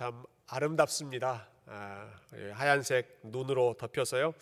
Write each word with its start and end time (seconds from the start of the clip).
참 0.00 0.24
아름답습니다. 0.46 1.46
아, 1.66 2.10
예, 2.34 2.52
하얀색 2.52 3.20
눈으로 3.24 3.74
덮여서요. 3.78 4.32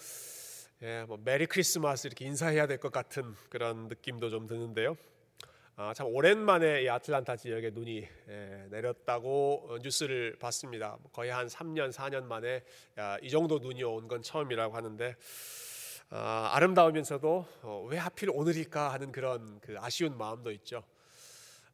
예, 0.82 1.02
뭐 1.08 1.18
메리 1.24 1.46
크리스마스 1.46 2.06
이렇게 2.06 2.26
인사해야 2.26 2.68
될 2.68 2.78
것 2.78 2.92
같은 2.92 3.34
그런 3.50 3.88
느낌도 3.88 4.30
좀 4.30 4.46
드는데요. 4.46 4.96
아, 5.74 5.92
참 5.94 6.06
오랜만에 6.06 6.82
이 6.84 6.88
아틀란타 6.88 7.34
지역에 7.38 7.70
눈이 7.70 8.06
예, 8.28 8.66
내렸다고 8.70 9.66
어, 9.68 9.78
뉴스를 9.82 10.36
봤습니다. 10.38 10.96
거의 11.12 11.32
한 11.32 11.48
3년, 11.48 11.90
4년 11.92 12.22
만에 12.22 12.62
야, 12.96 13.18
이 13.20 13.28
정도 13.28 13.58
눈이 13.58 13.82
온 13.82 14.06
건 14.06 14.22
처음이라고 14.22 14.76
하는데 14.76 15.16
아, 16.10 16.50
아름다우면서도 16.52 17.46
어, 17.62 17.86
왜 17.90 17.98
하필 17.98 18.30
오늘일까 18.30 18.92
하는 18.92 19.10
그런 19.10 19.58
그 19.58 19.74
아쉬운 19.80 20.16
마음도 20.16 20.52
있죠. 20.52 20.84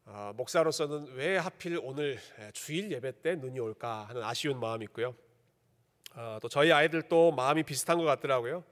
어, 0.06 0.32
목사로서는 0.36 1.14
왜 1.14 1.38
하필 1.38 1.78
오늘 1.82 2.18
주일 2.52 2.92
예배 2.92 3.22
때 3.22 3.36
눈이 3.36 3.58
올까 3.58 4.04
하는 4.04 4.22
아쉬운 4.22 4.60
마음이 4.60 4.84
있고요. 4.84 5.14
어, 6.14 6.38
또 6.42 6.48
저희 6.48 6.70
아이들도 6.72 7.32
마음이 7.32 7.62
비슷한 7.62 7.96
것 7.96 8.04
같더라고요. 8.04 8.64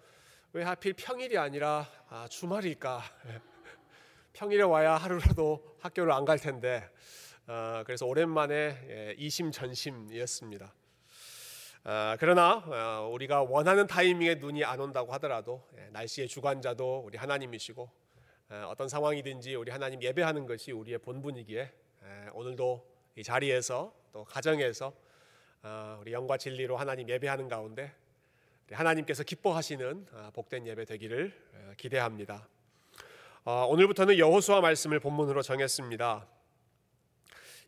왜 0.52 0.62
하필 0.62 0.92
평일이 0.92 1.38
아니라 1.38 1.88
아, 2.10 2.28
주말일까? 2.28 3.02
평일에 4.34 4.62
와야 4.62 4.96
하루라도 4.96 5.76
학교를 5.80 6.12
안 6.12 6.24
갈 6.26 6.38
텐데. 6.38 6.88
어, 7.46 7.82
그래서 7.86 8.06
오랜만에 8.06 8.54
예, 8.88 9.14
이심전심이었습니다. 9.18 10.74
어, 11.84 12.16
그러나 12.20 12.62
어, 12.66 13.08
우리가 13.10 13.42
원하는 13.42 13.86
타이밍에 13.86 14.34
눈이 14.36 14.64
안 14.64 14.78
온다고 14.80 15.12
하더라도 15.14 15.66
예, 15.78 15.88
날씨의 15.92 16.28
주관자도 16.28 17.04
우리 17.06 17.16
하나님이시고 17.16 17.90
어, 18.52 18.68
어떤 18.68 18.86
상황이든지 18.86 19.54
우리 19.54 19.70
하나님 19.70 20.02
예배하는 20.02 20.44
것이 20.44 20.72
우리의 20.72 20.98
본분이기에 20.98 21.58
예, 21.60 22.28
오늘도 22.34 22.86
이 23.16 23.22
자리에서 23.22 23.94
또 24.12 24.24
가정에서 24.24 24.92
우리 26.00 26.12
영과 26.12 26.36
진리로 26.36 26.76
하나님 26.76 27.08
예배하는 27.08 27.48
가운데 27.48 27.94
하나님께서 28.70 29.22
기뻐하시는 29.22 30.06
복된 30.34 30.66
예배 30.66 30.84
되기를 30.84 31.32
기대합니다. 31.78 32.46
오늘부터는 33.44 34.18
여호수아 34.18 34.60
말씀을 34.60 35.00
본문으로 35.00 35.40
정했습니다. 35.40 36.26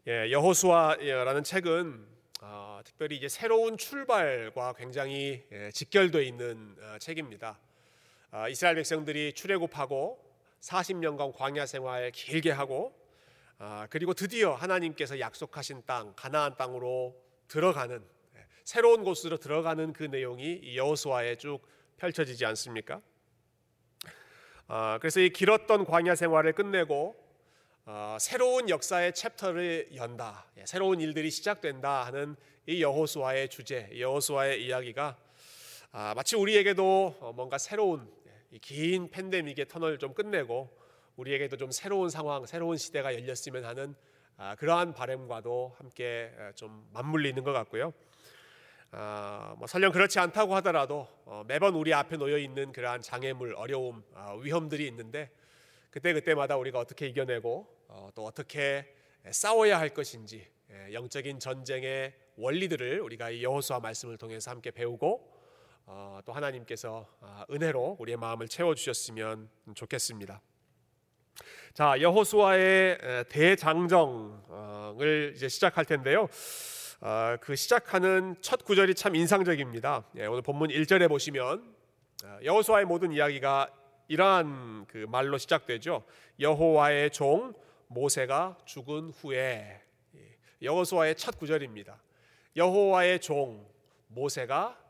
예, 0.09 0.31
여호수아라는 0.33 1.45
책은 1.45 2.07
어, 2.43 2.81
특별히 2.85 3.17
이제 3.17 3.29
새로운 3.29 3.79
출발과 3.79 4.75
굉장히 4.75 5.47
예, 5.51 5.71
직결되어 5.71 6.21
있는 6.21 6.77
어, 6.79 6.99
책입니다. 6.99 7.59
어, 8.33 8.51
이스라엘 8.51 8.77
백성들이 8.77 9.33
출애굽하고 9.33 10.24
40년간 10.65 11.35
광야 11.35 11.67
생활 11.67 12.11
길게 12.11 12.51
하고 12.51 12.99
어, 13.59 13.85
그리고 13.91 14.15
드디어 14.15 14.55
하나님께서 14.55 15.21
약속하신 15.21 15.83
땅 15.87 16.15
가나안 16.17 16.57
땅으로 16.57 17.15
들어가는 17.49 18.03
예, 18.37 18.47
새로운 18.65 19.05
곳으로 19.05 19.37
들어가는 19.37 19.93
그 19.93 20.05
내용이 20.05 20.77
여호수아에 20.77 21.37
쭉 21.37 21.61
펼쳐지지 21.99 22.47
않습니까? 22.47 23.01
어, 24.67 24.97
그래서 25.01 25.21
이 25.21 25.31
길었던 25.31 25.85
광야 25.85 26.15
생활을 26.15 26.55
끝내고 26.55 27.15
어, 27.87 28.17
새로운 28.19 28.71
역사의 28.71 29.13
챕터를 29.13 29.91
연다, 29.95 30.47
예, 30.57 30.65
새로운 30.65 31.01
일들이 31.01 31.31
시작된다 31.31 32.07
하는 32.07 32.37
이 32.67 32.83
여호수아의 32.83 33.51
주제, 33.51 33.91
여호수아의 33.99 34.65
이야기가 34.65 35.19
아, 35.93 36.15
마치 36.17 36.35
우리에게도 36.35 37.19
어, 37.21 37.33
뭔가 37.35 37.59
새로운 37.59 38.11
예, 38.24 38.24
긴 38.61 39.11
팬데믹의 39.11 39.69
터널을 39.69 39.99
좀 39.99 40.15
끝내고 40.15 40.71
우리에게도 41.17 41.57
좀 41.57 41.71
새로운 41.71 42.11
상황, 42.11 42.47
새로운 42.47 42.77
시대가 42.77 43.15
열렸으면 43.15 43.65
하는 43.65 43.95
아, 44.37 44.55
그러한 44.57 44.95
바램과도 44.95 45.75
함께 45.79 46.33
좀 46.57 46.89
맞물리는 46.93 47.43
것 47.45 47.53
같고요. 47.53 47.93
아, 48.91 49.55
뭐 49.59 49.67
설령 49.67 49.93
그렇지 49.93 50.19
않다고 50.21 50.55
하더라도 50.57 51.09
어, 51.25 51.43
매번 51.47 51.75
우리 51.75 51.93
앞에 51.93 52.17
놓여 52.17 52.39
있는 52.39 52.71
그러한 52.73 53.03
장애물, 53.03 53.55
어려움, 53.57 54.05
아, 54.15 54.35
위험들이 54.35 54.87
있는데 54.87 55.31
그때 55.91 56.13
그때마다 56.13 56.57
우리가 56.57 56.79
어떻게 56.79 57.07
이겨내고 57.09 57.67
어, 57.89 58.11
또 58.15 58.25
어떻게 58.25 58.95
싸워야 59.31 59.79
할 59.79 59.91
것인지 59.91 60.47
예, 60.71 60.93
영적인 60.93 61.39
전쟁의 61.39 62.15
원리들을 62.37 63.01
우리가 63.01 63.31
이 63.31 63.43
여호수아 63.43 63.81
말씀을 63.81 64.17
통해서 64.17 64.51
함께 64.51 64.71
배우고 64.71 65.09
어, 65.09 65.34
또 66.25 66.33
하나님께서 66.33 67.07
아, 67.21 67.45
은혜로 67.51 67.99
우리의 68.01 68.17
마음을 68.17 68.49
채워 68.49 68.75
주셨으면 68.75 69.51
좋겠습니다. 69.75 70.41
자 71.75 72.01
여호수아의 72.01 73.27
대장정을 73.29 75.33
이제 75.35 75.49
시작할 75.49 75.85
텐데요. 75.85 76.29
어, 77.01 77.37
그 77.41 77.57
시작하는 77.57 78.37
첫 78.41 78.65
구절이 78.65 78.95
참 78.95 79.15
인상적입니다. 79.15 80.05
예, 80.17 80.27
오늘 80.27 80.43
본문 80.43 80.71
1절에 80.71 81.09
보시면 81.09 81.75
여호수아의 82.43 82.87
모든 82.87 83.13
이야기가 83.13 83.69
이러한 84.09 84.87
그 84.87 85.07
말로 85.09 85.37
시작되죠. 85.37 86.05
여호와의 86.41 87.11
종 87.11 87.53
모세가 87.89 88.59
죽은 88.65 89.11
후에 89.11 89.83
예, 90.15 90.37
여호수아의 90.63 91.17
첫 91.17 91.39
구절입니다. 91.39 92.01
여호와의 92.57 93.21
종 93.21 93.69
모세가 94.09 94.84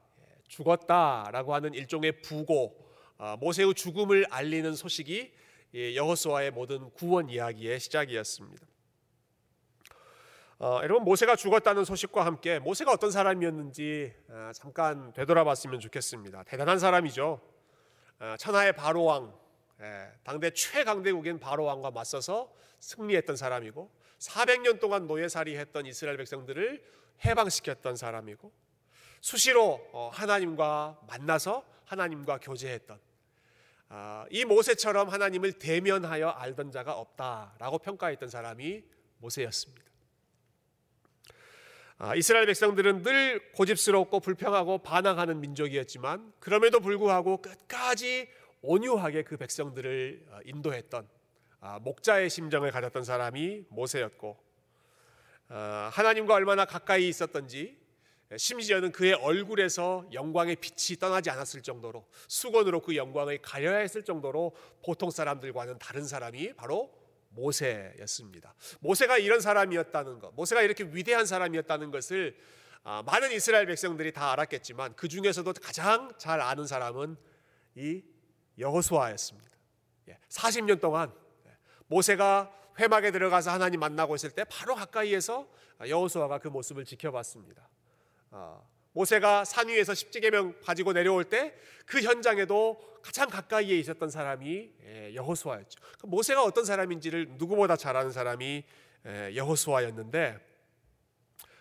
죽었다라고 0.55 1.55
하는 1.55 1.75
일종의 1.75 2.23
부고 2.23 2.79
아, 3.19 3.37
모세의 3.37 3.75
죽음을 3.75 4.27
알리는 4.31 4.75
소식이 4.75 5.33
예, 5.75 5.97
여호수아의 5.97 6.53
모든 6.53 6.91
구원 6.91 7.29
이야기의 7.29 7.81
시작이었습니다. 7.81 8.65
어, 10.61 10.79
여러분 10.85 11.05
모세가 11.05 11.35
죽었다는 11.35 11.85
소식과 11.85 12.25
함께 12.25 12.61
모세가 12.61 12.93
어떤 12.93 13.11
사람이었는지 13.11 14.15
아, 14.31 14.53
잠깐 14.55 15.13
되돌아봤으면 15.15 15.81
좋겠습니다. 15.81 16.45
대단한 16.45 16.79
사람이죠. 16.79 17.41
어, 18.21 18.35
천하의 18.39 18.75
바로 18.75 19.05
왕, 19.05 19.35
예, 19.81 20.13
당대 20.23 20.51
최강대국인 20.51 21.41
바로 21.41 21.65
왕과 21.65 21.91
맞서서 21.91 22.53
승리했던 22.79 23.35
사람이고 23.37 23.91
400년 24.21 24.79
동안 24.79 25.09
노예살이했던 25.09 25.87
이스라엘 25.87 26.17
백성들을 26.17 26.85
해방시켰던 27.25 27.97
사람이고 27.97 28.64
수시로 29.25 29.81
어, 29.93 30.11
하나님과 30.13 31.01
만나서 31.09 31.65
하나님과 31.87 32.41
교제했던 32.41 33.01
아, 33.89 34.27
이 34.29 34.45
모세처럼 34.45 35.09
하나님을 35.09 35.55
대면하여 35.55 36.29
알던 36.29 36.71
자가 36.71 36.93
없다라고 36.93 37.79
평가했던 37.79 38.29
사람이 38.29 38.85
모세였습니다. 39.17 39.83
아, 41.97 42.15
이스라엘 42.15 42.45
백성들은 42.45 43.03
늘 43.03 43.51
고집스럽고 43.53 44.21
불평하고 44.21 44.83
반항하는 44.83 45.41
민족이었지만 45.41 46.35
그럼에도 46.39 46.81
불구하고 46.81 47.41
끝까지 47.41 48.29
온유하게 48.61 49.23
그 49.23 49.39
백성들을 49.39 50.27
어, 50.33 50.39
인도했던 50.45 51.09
아, 51.61 51.79
목자의 51.79 52.29
심정을 52.29 52.71
가졌던 52.73 53.05
사람이 53.05 53.65
모세였고 53.71 54.37
어, 55.49 55.89
하나님과 55.93 56.35
얼마나 56.35 56.67
가까이 56.67 57.09
있었던지 57.09 57.84
심지어는 58.37 58.93
그의 58.93 59.15
얼굴에서 59.15 60.07
영광의 60.13 60.57
빛이 60.57 60.99
떠나지 60.99 61.31
않았을 61.31 61.63
정도로 61.63 62.07
수건으로 62.29 62.81
그 62.81 62.97
영광을 62.97 63.39
가려야 63.43 63.79
했을 63.79 64.03
정도로 64.03 64.55
보통 64.83 65.11
사람들과는 65.11 65.79
다른 65.79 66.07
사람이 66.07 66.55
바로 66.55 66.93
모세였습니다. 67.31 68.55
모세가 68.81 69.19
이런 69.19 69.41
사람이었다는 69.41 70.19
것, 70.21 70.35
모세가 70.35 70.63
이렇게 70.63 70.85
위대한 70.85 71.27
사람이었다는 71.27 71.91
것을 71.91 72.37
아, 72.87 73.03
많은 73.03 73.33
이스라엘 73.33 73.67
백성들이 73.67 74.13
다 74.13 74.33
알았겠지만 74.33 74.95
그 74.95 75.09
중에서도 75.09 75.51
가장 75.55 76.13
잘 76.19 76.41
아는 76.41 76.67
사람은 76.67 77.17
이 77.77 78.03
여호수아였습니다. 78.59 79.51
40년 80.29 80.77
예, 80.77 80.81
동안 80.81 81.13
모세가 81.87 82.53
회막에 82.79 83.11
들어가서 83.11 83.51
하나님 83.51 83.81
만나고 83.81 84.15
있을 84.17 84.31
때 84.31 84.45
바로 84.45 84.75
가까이에서 84.75 85.49
여호수아가 85.87 86.39
그 86.39 86.49
모습을 86.49 86.85
지켜봤습니다. 86.85 87.69
아, 88.37 88.61
모세가 88.93 89.45
산 89.45 89.69
위에서 89.69 89.95
십지계명 89.95 90.61
가지고 90.63 90.93
내려올 90.93 91.25
때 91.25 91.55
그 91.87 92.01
현장에도 92.01 92.81
가장 93.03 93.29
가까이에 93.29 93.79
있었던 93.79 94.11
사람이 94.11 94.71
예, 94.85 95.15
여호수아였죠. 95.15 95.81
그 96.01 96.07
모세가 96.07 96.43
어떤 96.43 96.65
사람인지를 96.65 97.33
누구보다 97.33 97.77
잘 97.77 97.97
아는 97.97 98.11
사람이 98.11 98.65
예, 99.07 99.37
여호수아였는데 99.37 100.39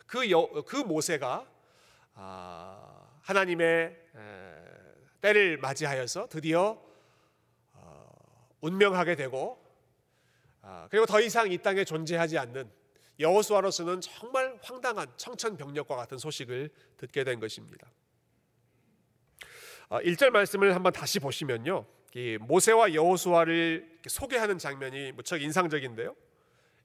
그, 0.06 0.30
여, 0.32 0.48
그 0.66 0.78
모세가 0.78 1.50
아, 2.16 3.20
하나님의 3.22 4.00
때를 5.22 5.58
맞이하여서 5.58 6.28
드디어 6.30 6.82
어, 7.74 8.50
운명하게 8.62 9.16
되고 9.16 9.62
아, 10.62 10.88
그리고 10.90 11.06
더 11.06 11.20
이상 11.20 11.52
이 11.52 11.58
땅에 11.58 11.84
존재하지 11.84 12.38
않는 12.38 12.72
여호수아로서는 13.20 14.02
정말 14.02 14.58
황당한 14.62 15.08
청천벽력과 15.18 15.96
같은 15.96 16.18
소식을 16.18 16.70
듣게 16.98 17.24
된 17.24 17.40
것입니다. 17.40 17.92
1절 19.90 20.28
아, 20.28 20.32
말씀을 20.32 20.74
한번 20.74 20.92
다시 20.92 21.20
보시면요. 21.20 21.86
모세와 22.42 22.94
여호수아를 22.94 24.00
소개하는 24.08 24.58
장면이 24.58 25.12
무척 25.14 25.42
인상적인데요. 25.42 26.16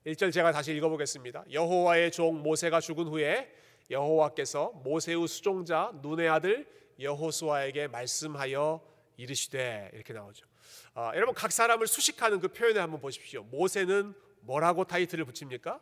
1절 0.06 0.32
제가 0.32 0.52
다시 0.52 0.74
읽어보겠습니다. 0.74 1.44
여호와의 1.50 2.12
종 2.12 2.42
모세가 2.42 2.80
죽은 2.80 3.08
후에 3.08 3.52
여호와께서 3.90 4.72
모세의 4.84 5.26
수종자 5.28 5.92
눈의 6.02 6.28
아들 6.28 6.66
여호수아에게 7.00 7.88
말씀하여 7.88 8.80
이르시되 9.16 9.90
이렇게 9.94 10.12
나오죠. 10.12 10.46
아, 10.94 11.12
여러분 11.14 11.34
각 11.34 11.52
사람을 11.52 11.86
수식하는 11.86 12.40
그 12.40 12.48
표현을 12.48 12.80
한번 12.80 13.00
보십시오. 13.00 13.42
모세는 13.44 14.14
뭐라고 14.40 14.84
타이틀을 14.84 15.24
붙입니까? 15.24 15.80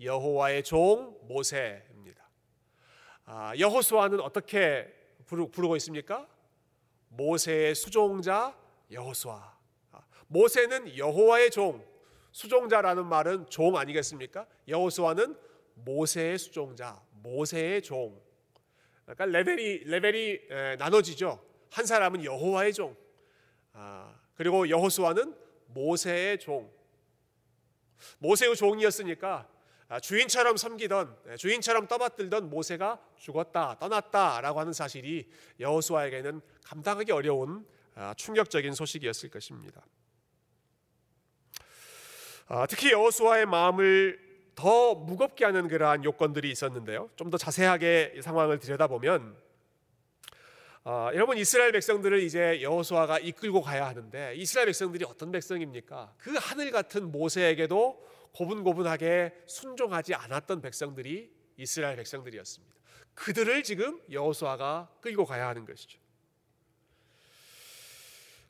여호와의 0.00 0.62
종 0.62 1.18
모세입니다. 1.22 2.28
아, 3.26 3.52
여호수아는 3.58 4.20
어떻게 4.20 4.92
부르고 5.26 5.76
있습니까? 5.76 6.26
모세의 7.08 7.74
수종자 7.74 8.56
여호수아. 8.90 9.56
아, 9.92 10.00
모세는 10.26 10.96
여호와의 10.96 11.50
종, 11.50 11.84
수종자라는 12.32 13.06
말은 13.06 13.50
종 13.50 13.76
아니겠습니까? 13.76 14.46
여호수아는 14.66 15.36
모세의 15.74 16.38
수종자, 16.38 17.00
모세의 17.22 17.82
종. 17.82 18.20
그러니까 19.04 19.26
레벨이 19.26 19.84
레벨이 19.84 20.40
에, 20.50 20.76
나눠지죠. 20.76 21.44
한 21.70 21.86
사람은 21.86 22.24
여호와의 22.24 22.72
종, 22.72 22.96
아, 23.72 24.18
그리고 24.34 24.68
여호수아는 24.68 25.36
모세의 25.66 26.38
종. 26.38 26.72
모세의 28.18 28.56
종이었으니까 28.56 29.46
아, 29.46 29.59
주인처럼 29.98 30.56
섬기던 30.56 31.16
네, 31.24 31.36
주인처럼 31.36 31.88
떠받들던 31.88 32.48
모세가 32.48 33.00
죽었다 33.16 33.76
떠났다라고 33.80 34.60
하는 34.60 34.72
사실이 34.72 35.28
여호수아에게는 35.58 36.40
감당하기 36.64 37.10
어려운 37.10 37.66
아, 37.96 38.14
충격적인 38.14 38.72
소식이었을 38.72 39.30
것입니다. 39.30 39.84
아, 42.46 42.66
특히 42.66 42.92
여호수아의 42.92 43.46
마음을 43.46 44.30
더 44.54 44.94
무겁게 44.94 45.44
하는 45.44 45.68
그러한 45.68 46.04
요건들이 46.04 46.50
있었는데요. 46.50 47.10
좀 47.16 47.30
더 47.30 47.38
자세하게 47.38 48.20
상황을 48.22 48.58
들여다보면 48.58 49.36
어, 50.82 51.10
여러분 51.14 51.36
이스라엘 51.36 51.72
백성들을 51.72 52.20
이제 52.22 52.62
여호수아가 52.62 53.18
이끌고 53.18 53.60
가야 53.60 53.86
하는데 53.86 54.34
이스라엘 54.36 54.66
백성들이 54.66 55.04
어떤 55.04 55.30
백성입니까? 55.30 56.14
그 56.16 56.34
하늘 56.36 56.70
같은 56.70 57.10
모세에게도 57.12 58.09
고분고분하게 58.32 59.44
순종하지 59.46 60.14
않았던 60.14 60.60
백성들이 60.60 61.30
이스라엘 61.56 61.96
백성들이었습니다. 61.96 62.74
그들을 63.14 63.62
지금 63.62 64.00
여호수아가 64.10 64.88
끌고 65.00 65.26
가야 65.26 65.48
하는 65.48 65.64
것이죠. 65.64 65.98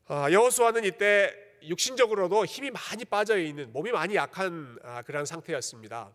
어, 0.08 0.26
여호수아는 0.30 0.84
이때 0.84 1.34
육신적으로도 1.62 2.44
힘이 2.44 2.70
많이 2.70 3.04
빠져 3.04 3.38
있는 3.38 3.72
몸이 3.72 3.92
많이 3.92 4.14
약한 4.14 4.78
아, 4.82 5.02
그런 5.02 5.26
상태였습니다. 5.26 6.12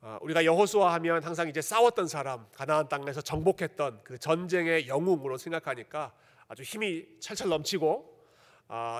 아, 0.00 0.18
우리가 0.22 0.44
여호수아 0.44 0.92
하면 0.94 1.22
항상 1.22 1.48
이제 1.48 1.60
싸웠던 1.60 2.08
사람, 2.08 2.46
가나안 2.52 2.88
땅에서 2.88 3.22
정복했던 3.22 4.02
그 4.04 4.18
전쟁의 4.18 4.86
영웅으로 4.86 5.38
생각하니까 5.38 6.12
아주 6.46 6.62
힘이 6.62 7.06
철철 7.20 7.48
넘치고 7.48 8.10
아, 8.10 8.13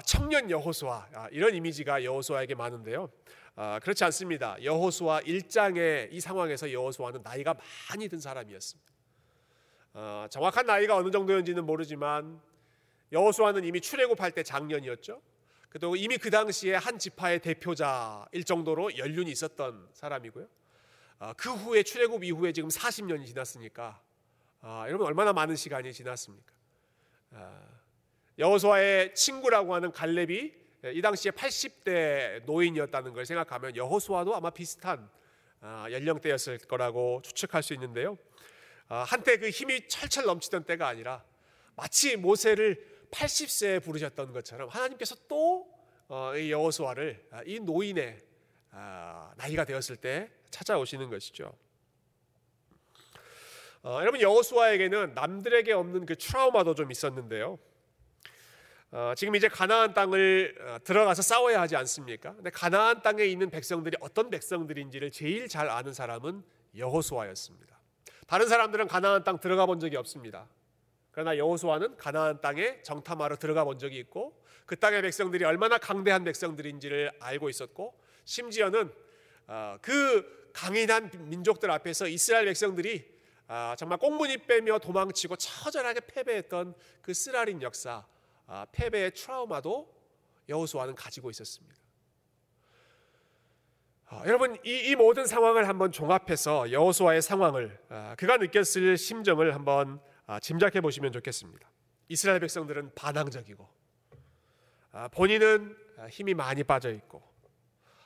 청년 0.05 0.51
여호수아 0.51 1.29
이런 1.31 1.55
이미지가 1.55 2.05
여호수아에게 2.05 2.55
많은데요. 2.55 3.11
그렇지 3.83 4.05
않습니다. 4.05 4.63
여호수아 4.63 5.21
1장의 5.21 6.09
이 6.13 6.21
상황에서 6.21 6.73
여호수아는 6.73 7.23
나이가 7.23 7.55
많이 7.89 8.09
든 8.09 8.19
사람이었습니다. 8.21 8.93
정확한 10.31 10.67
나이가 10.67 10.97
어느 10.97 11.11
정도였는지는 11.11 11.65
모르지만 11.65 12.41
여호수아는 13.13 13.65
이미 13.65 13.81
출애굽할 13.81 14.33
때 14.33 14.43
장년이었죠. 14.43 15.23
그리고 15.69 15.97
이미 15.97 16.19
그 16.19 16.31
당시에 16.31 16.77
한 16.77 16.99
지파의 16.99 17.41
대표자일 17.41 18.45
정도로 18.45 18.97
연륜이 18.97 19.31
있었던 19.33 19.89
사람이고요. 19.93 20.47
아, 21.19 21.33
그 21.33 21.53
후에 21.53 21.83
출애굽 21.83 22.23
이후에 22.23 22.53
지금 22.53 22.69
40년이 22.69 23.27
지났으니까 23.27 24.01
아, 24.61 24.85
여러분 24.87 25.07
얼마나 25.07 25.33
많은 25.33 25.57
시간이 25.57 25.93
지났습니까? 25.93 26.53
아, 28.35 28.39
여호수아의 28.39 29.15
친구라고 29.15 29.75
하는 29.75 29.93
갈렙이 29.93 30.53
이 30.93 31.03
당시에 31.03 31.31
80대 31.33 32.45
노인이었다는 32.45 33.13
걸 33.15 33.25
생각하면 33.25 33.77
여호수아도 33.77 34.35
아마 34.35 34.51
비슷한 34.51 35.09
연령대였을 35.63 36.59
거라고 36.59 37.23
추측할 37.23 37.63
수 37.63 37.73
있는데요. 37.73 38.19
한때 38.89 39.39
그 39.39 39.49
힘이 39.49 39.89
철철 39.89 40.27
넘치던 40.27 40.65
때가 40.65 40.87
아니라 40.87 41.25
마치 41.75 42.17
모세를 42.17 42.95
80세에 43.11 43.83
부르셨던 43.83 44.33
것처럼 44.33 44.69
하나님께서 44.69 45.17
또 45.29 45.73
어, 46.09 46.33
여호수아를 46.37 47.29
아, 47.31 47.43
이 47.47 47.61
노인의 47.61 48.23
아, 48.73 49.33
나이가 49.37 49.65
되었을 49.65 49.97
때 49.97 50.31
찾아오시는 50.51 51.09
것이죠. 51.09 51.57
어, 53.83 53.99
여러분 54.01 54.21
여호수아에게는 54.21 55.15
남들에게 55.15 55.73
없는 55.73 56.05
그 56.07 56.17
트라우마도 56.17 56.75
좀 56.75 56.91
있었는데요. 56.91 57.59
어, 58.91 59.13
지금 59.17 59.35
이제 59.35 59.49
가나안 59.49 59.93
땅을 59.93 60.57
어, 60.61 60.77
들어가서 60.85 61.23
싸워야 61.23 61.61
하지 61.61 61.75
않습니까? 61.77 62.35
근데 62.35 62.51
가나안 62.51 63.03
땅에 63.03 63.25
있는 63.25 63.51
백성들이 63.51 63.97
어떤 64.01 64.31
백성들인지를 64.31 65.11
제일 65.11 65.49
잘 65.49 65.69
아는 65.69 65.93
사람은 65.93 66.45
여호수아였습니다. 66.77 67.79
다른 68.27 68.49
사람들은 68.49 68.89
가나안 68.89 69.25
땅 69.25 69.39
들어가 69.39 69.67
본 69.67 69.81
적이 69.81 69.97
없습니다. 69.97 70.49
그러나 71.11 71.37
여호수아는 71.37 71.97
가나안 71.97 72.41
땅에 72.41 72.83
정탐하러 72.83 73.37
들어가 73.37 73.65
본 73.65 73.79
적이 73.79 73.99
있고 73.99 74.43
그 74.67 74.77
땅의 74.77 75.03
백성들이 75.03 75.45
얼마나 75.45 75.79
강대한 75.79 76.25
백성들인지를 76.25 77.13
알고 77.21 77.49
있었고 77.49 77.99
심지어는 78.25 78.93
어, 79.47 79.77
그 79.83 80.51
강인한 80.53 81.11
민족들 81.29 81.71
앞에서 81.71 82.07
이스라엘 82.09 82.47
백성들이 82.47 83.15
아, 83.47 83.75
정말 83.79 83.99
꽁무니 83.99 84.39
빼며 84.39 84.79
도망치고 84.79 85.37
처절하게 85.37 86.01
패배했던 86.07 86.75
그 87.03 87.13
쓰라린 87.13 87.61
역사, 87.61 87.91
아, 87.93 88.07
패배의 88.73 89.13
트라우마도 89.13 89.93
여호수아는 90.49 90.95
가지고 90.95 91.31
있었습니다. 91.31 91.75
아, 94.07 94.23
여러분 94.27 94.57
이, 94.65 94.91
이, 94.91 94.95
모든 94.95 95.27
상황을 95.27 95.67
한번 95.67 95.91
종합해서 95.91 96.71
여호수아의 96.71 97.23
상황을 97.23 97.81
그가 98.19 98.37
느꼈을 98.37 98.97
심정을 98.97 99.55
한번 99.55 100.01
아, 100.27 100.39
짐작해 100.39 100.81
보시면 100.81 101.13
좋겠습니다. 101.13 101.69
이스라엘 102.09 102.41
백성들은 102.41 102.95
반항적이고 102.95 103.69
아, 104.93 105.09
본인은 105.09 105.77
힘이 106.11 106.35
많이 106.35 106.63
빠져 106.63 106.91
있고 106.91 107.23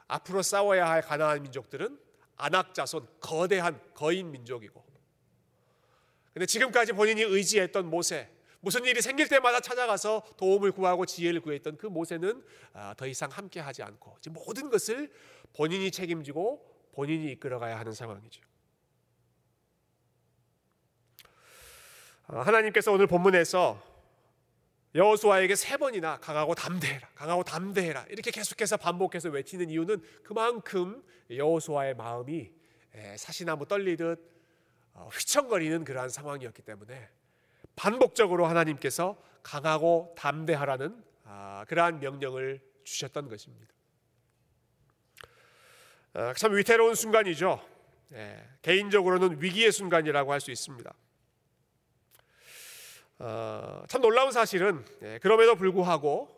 앞으로 0.06 0.43
싸워야 0.43 0.88
할 0.88 1.02
가나안 1.02 1.43
민족들은 1.43 1.99
안악자손 2.37 3.06
거대한 3.20 3.81
거인 3.94 4.31
민족이고 4.31 4.87
근데 6.33 6.47
지금까지 6.47 6.92
본인이 6.92 7.23
의지했던 7.23 7.90
모세 7.90 8.30
무슨 8.60 8.84
일이 8.84 9.00
생길 9.00 9.28
때마다 9.28 9.60
찾아가서 9.60 10.22
도움을 10.36 10.72
구하고 10.72 11.06
지혜를 11.06 11.40
구했던 11.40 11.76
그 11.76 11.86
모세는 11.86 12.44
아, 12.72 12.94
더 12.96 13.06
이상 13.06 13.30
함께하지 13.30 13.82
않고 13.82 14.18
모든 14.30 14.68
것을 14.68 15.12
본인이 15.54 15.90
책임지고 15.90 16.90
본인이 16.92 17.30
이끌어가야 17.32 17.78
하는 17.78 17.92
상황이죠. 17.92 18.42
어, 22.26 22.40
하나님께서 22.40 22.92
오늘 22.92 23.06
본문에서 23.06 23.86
여호수아에게 24.94 25.54
세 25.54 25.76
번이나 25.76 26.18
강하고 26.18 26.54
담대해라, 26.54 27.08
강하고 27.14 27.44
담대해라 27.44 28.06
이렇게 28.08 28.30
계속해서 28.30 28.76
반복해서 28.78 29.28
외치는 29.28 29.70
이유는 29.70 30.02
그만큼 30.24 31.04
여호수아의 31.30 31.94
마음이 31.94 32.50
사시나무 33.16 33.66
떨리듯 33.66 34.18
어, 34.94 35.08
휘청거리는 35.12 35.84
그러한 35.84 36.08
상황이었기 36.08 36.62
때문에 36.62 37.08
반복적으로 37.78 38.47
하나님께서 38.47 39.16
강하고 39.44 40.12
담대하라는 40.18 41.00
아, 41.25 41.64
그러한 41.68 42.00
명령을 42.00 42.61
주셨던 42.82 43.28
것입니다. 43.28 43.73
어, 46.14 46.32
참 46.35 46.56
위태로운 46.56 46.97
순간이죠. 46.97 47.64
개인적으로는 48.62 49.40
위기의 49.40 49.70
순간이라고 49.70 50.32
할 50.32 50.40
수 50.40 50.50
있습니다. 50.50 50.92
어, 53.20 53.85
참 53.88 54.00
놀라운 54.00 54.32
사실은 54.32 54.85
예, 55.02 55.18
그럼에도 55.20 55.54
불구하고 55.54 56.37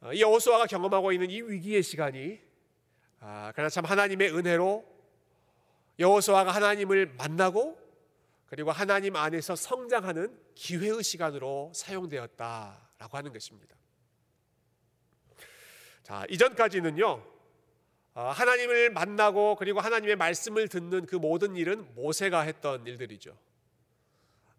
어, 0.00 0.12
이 0.12 0.22
여호수아가 0.22 0.66
경험하고 0.66 1.12
있는 1.12 1.30
이 1.30 1.42
위기의 1.42 1.82
시간이 1.82 2.40
아, 3.20 3.52
그러나 3.54 3.68
참 3.68 3.84
하나님의 3.84 4.34
은혜로 4.34 4.84
여호수아가 5.98 6.52
하나님을 6.52 7.14
만나고 7.18 7.87
그리고 8.48 8.72
하나님 8.72 9.14
안에서 9.14 9.54
성장하는 9.54 10.36
기회의 10.54 11.02
시간으로 11.02 11.70
사용되었다라고 11.74 13.16
하는 13.16 13.32
것입니다. 13.32 13.76
자 16.02 16.24
이전까지는요 16.30 17.22
어, 18.14 18.22
하나님을 18.30 18.90
만나고 18.90 19.56
그리고 19.56 19.80
하나님의 19.80 20.16
말씀을 20.16 20.66
듣는 20.66 21.06
그 21.06 21.14
모든 21.14 21.54
일은 21.54 21.94
모세가 21.94 22.40
했던 22.40 22.84
일들이죠. 22.86 23.38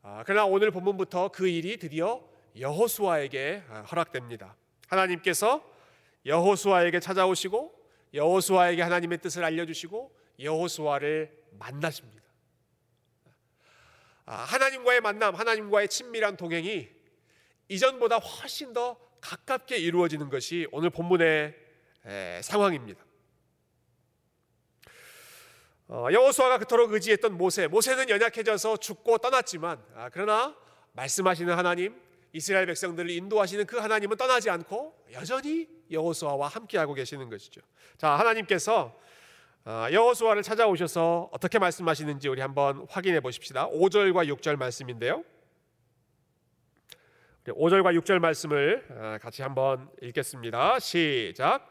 아, 0.02 0.24
그러나 0.26 0.46
오늘 0.46 0.72
본문부터 0.72 1.30
그 1.30 1.48
일이 1.48 1.76
드디어 1.78 2.24
여호수아에게 2.58 3.64
아, 3.70 3.82
허락됩니다. 3.82 4.56
하나님께서 4.88 5.62
여호수아에게 6.26 7.00
찾아오시고 7.00 7.74
여호수아에게 8.14 8.82
하나님의 8.82 9.18
뜻을 9.18 9.44
알려주시고 9.44 10.16
여호수아를 10.40 11.38
만나십니다. 11.58 12.19
아, 14.32 14.44
하나님과의 14.44 15.02
만남, 15.02 15.34
하나님과의 15.34 15.88
친밀한 15.88 16.38
동행이 16.38 16.88
이전보다 17.68 18.18
훨씬 18.18 18.74
더 18.74 18.96
가깝게 19.22 19.78
이루어지는 19.78 20.30
것이 20.30 20.68
오늘 20.72 20.92
본문의 20.92 21.56
상황입니다. 22.44 23.04
어, 25.88 26.10
여호수아가 26.12 26.60
그토록 26.60 26.94
의지했던 26.94 27.40
모세, 27.40 27.66
모세는 27.66 28.10
연약해져서 28.10 28.78
죽고 28.78 29.18
떠났지만 29.18 29.84
아, 29.96 30.10
그러나 30.14 30.56
말씀하시는 30.94 31.52
하나님, 31.52 32.00
이스라엘 32.32 32.68
백성들을 32.68 33.10
인도하시는 33.10 33.66
그 33.66 33.78
하나님은 33.78 34.16
떠나지 34.16 34.52
않고 34.52 35.06
여전히 35.14 35.68
여호수아와 35.90 36.50
함께하고 36.50 36.94
계시는 36.94 37.32
것이죠. 37.32 37.62
자, 37.98 38.12
하나님께서 38.12 38.84
어, 38.86 39.09
여호수아를 39.66 40.42
찾아오셔서 40.42 41.30
어떻게 41.32 41.60
말씀하시는지 41.60 42.30
우리 42.30 42.42
한번 42.42 42.86
확인해 42.90 43.20
보십시다. 43.20 43.68
5절과 43.70 44.28
6절 44.36 44.58
말씀인데요. 44.58 45.24
5절과 47.46 48.00
6절 48.00 48.20
말씀을 48.20 48.86
어, 48.90 49.18
같이 49.22 49.42
한번 49.42 49.90
읽겠습니다. 50.02 50.80
시작. 50.80 51.68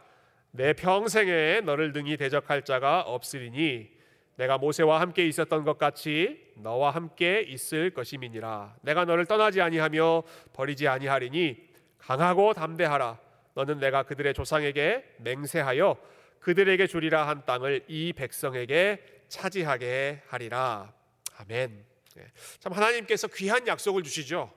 내 0.50 0.72
평생에 0.72 1.60
너를 1.60 1.92
능히 1.92 2.16
대적할 2.16 2.62
자가 2.62 3.02
없으리니 3.02 3.90
내가 4.36 4.58
모세와 4.58 5.00
함께 5.00 5.26
있었던 5.26 5.64
것 5.64 5.78
같이 5.78 6.52
너와 6.56 6.90
함께 6.90 7.40
있을 7.40 7.90
것임이니라. 7.90 8.76
내가 8.82 9.04
너를 9.04 9.26
떠나지 9.26 9.60
아니하며 9.60 10.22
버리지 10.52 10.88
아니하리니 10.88 11.68
강하고 11.98 12.54
담대하라. 12.54 13.18
너는 13.54 13.78
내가 13.78 14.04
그들의 14.04 14.34
조상에게 14.34 15.16
맹세하여 15.18 15.96
그들에게 16.40 16.86
주리라 16.86 17.26
한 17.26 17.44
땅을 17.44 17.84
이 17.88 18.12
백성에게 18.12 19.24
차지하게 19.28 20.22
하리라. 20.28 20.92
아멘. 21.36 21.84
네. 22.14 22.32
참 22.58 22.72
하나님께서 22.72 23.28
귀한 23.28 23.66
약속을 23.66 24.02
주시죠. 24.02 24.52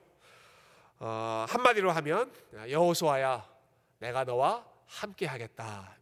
어, 0.99 1.45
한마디로 1.49 1.91
하면 1.91 2.31
여호수아야, 2.69 3.47
내가 3.99 4.23
너와 4.23 4.65
함께 4.87 5.25
하겠다. 5.25 5.97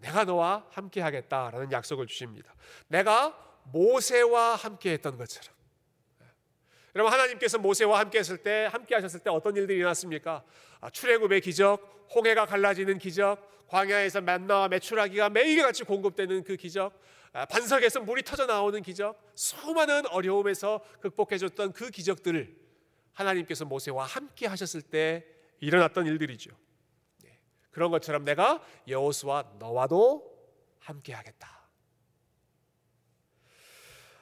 내가 0.00 0.24
너와 0.24 0.66
함께 0.70 1.00
하겠다라는 1.00 1.72
약속을 1.72 2.06
주십니다. 2.06 2.54
내가 2.88 3.36
모세와 3.64 4.56
함께 4.56 4.92
했던 4.92 5.16
것처럼. 5.16 5.54
여러분 6.94 7.12
하나님께서 7.12 7.58
모세와 7.58 8.00
함께 8.00 8.18
했을 8.18 8.38
때 8.38 8.68
함께 8.70 8.94
하셨을 8.96 9.20
때 9.20 9.30
어떤 9.30 9.54
일들이 9.56 9.78
일어났습니까? 9.78 10.42
아, 10.80 10.90
출애굽의 10.90 11.40
기적, 11.40 12.08
홍해가 12.14 12.46
갈라지는 12.46 12.98
기적, 12.98 13.59
광야에서 13.70 14.20
만나와 14.20 14.66
메추라기가 14.66 15.30
매일같이 15.30 15.84
공급되는 15.84 16.42
그 16.42 16.56
기적, 16.56 16.92
아, 17.32 17.46
반석에서 17.46 18.00
물이 18.00 18.22
터져 18.24 18.46
나오는 18.46 18.82
기적, 18.82 19.16
수많은 19.36 20.08
어려움에서 20.08 20.80
극복해 21.00 21.38
줬던 21.38 21.72
그 21.72 21.90
기적들을 21.90 22.56
하나님께서 23.12 23.64
모세와 23.64 24.04
함께 24.04 24.48
하셨을 24.48 24.82
때 24.82 25.24
일어났던 25.60 26.06
일들이죠. 26.06 26.50
그런 27.70 27.92
것처럼 27.92 28.24
내가 28.24 28.60
여호수와 28.88 29.52
너와도 29.60 30.28
함께하겠다. 30.80 31.60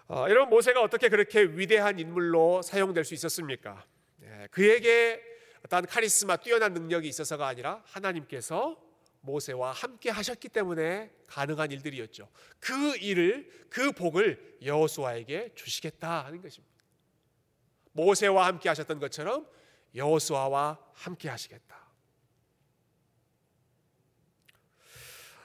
어, 0.09 0.27
여러분 0.29 0.51
모세가 0.51 0.83
어떻게 0.83 1.09
그렇게 1.09 1.43
위대한 1.43 1.99
인물로 1.99 2.61
사용될 2.61 3.05
수 3.05 3.15
있었습니까? 3.15 3.87
예, 4.23 4.49
그에게 4.51 5.23
어떤 5.65 5.87
카리스마 5.87 6.37
뛰어난 6.37 6.75
능력이 6.75 7.09
있어서가 7.09 7.47
아니라 7.47 7.83
하나님께서 7.87 8.88
모세와 9.21 9.73
함께 9.73 10.11
하셨기 10.11 10.49
때문에 10.49 11.11
가능한 11.27 11.71
일들이었죠. 11.73 12.29
그 12.61 12.97
일을 12.97 13.51
그 13.69 13.93
복을 13.93 14.59
여호수아에게 14.63 15.55
주시겠다 15.55 16.25
하는 16.25 16.41
것입니다. 16.41 16.75
모세와 17.93 18.47
함께 18.47 18.69
하셨던 18.69 19.01
것처럼 19.01 19.47
여호수아와 19.95 20.79
함께 20.93 21.29
하시겠다. 21.29 21.79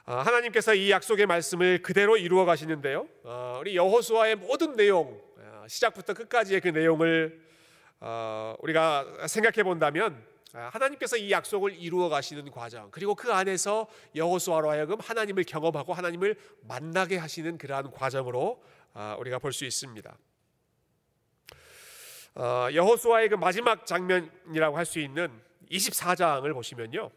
아, 0.06 0.18
하나님께서 0.18 0.76
이 0.76 0.92
약속의 0.92 1.26
말씀을 1.28 1.82
그대로 1.82 2.18
이루어 2.18 2.44
가시는데요. 2.44 3.08
아, 3.24 3.58
우리 3.62 3.76
여호수아의 3.78 4.36
모든 4.36 4.76
내용, 4.76 5.22
아, 5.40 5.66
시작부터 5.68 6.14
끝까지의 6.14 6.60
그 6.62 6.68
내용을 6.68 7.42
우리가 8.60 9.28
생각해 9.28 9.64
본다면 9.64 10.22
하나님께서 10.54 11.18
이 11.18 11.32
약속을 11.32 11.76
이루어 11.76 12.10
가시는 12.10 12.52
과정, 12.52 12.92
그리고 12.92 13.16
그 13.16 13.34
안에서 13.34 13.88
여호수아로 14.16 14.70
하여금 14.70 15.00
하나님을 15.00 15.44
경험하고 15.44 15.94
하나님을 15.94 16.38
만나게 16.62 17.18
하시는 17.18 17.58
그러한 17.58 17.90
과정으로 17.92 18.64
우리가 19.18 19.40
볼 19.40 19.52
수 19.52 19.66
있습니다. 19.66 20.16
여호수아의 22.74 23.30
그 23.30 23.36
마지막 23.36 23.86
장면이라고 23.86 24.78
할 24.78 24.86
수 24.86 25.00
있는 25.00 25.42
24장을 25.72 26.54
보시면요. 26.54 27.10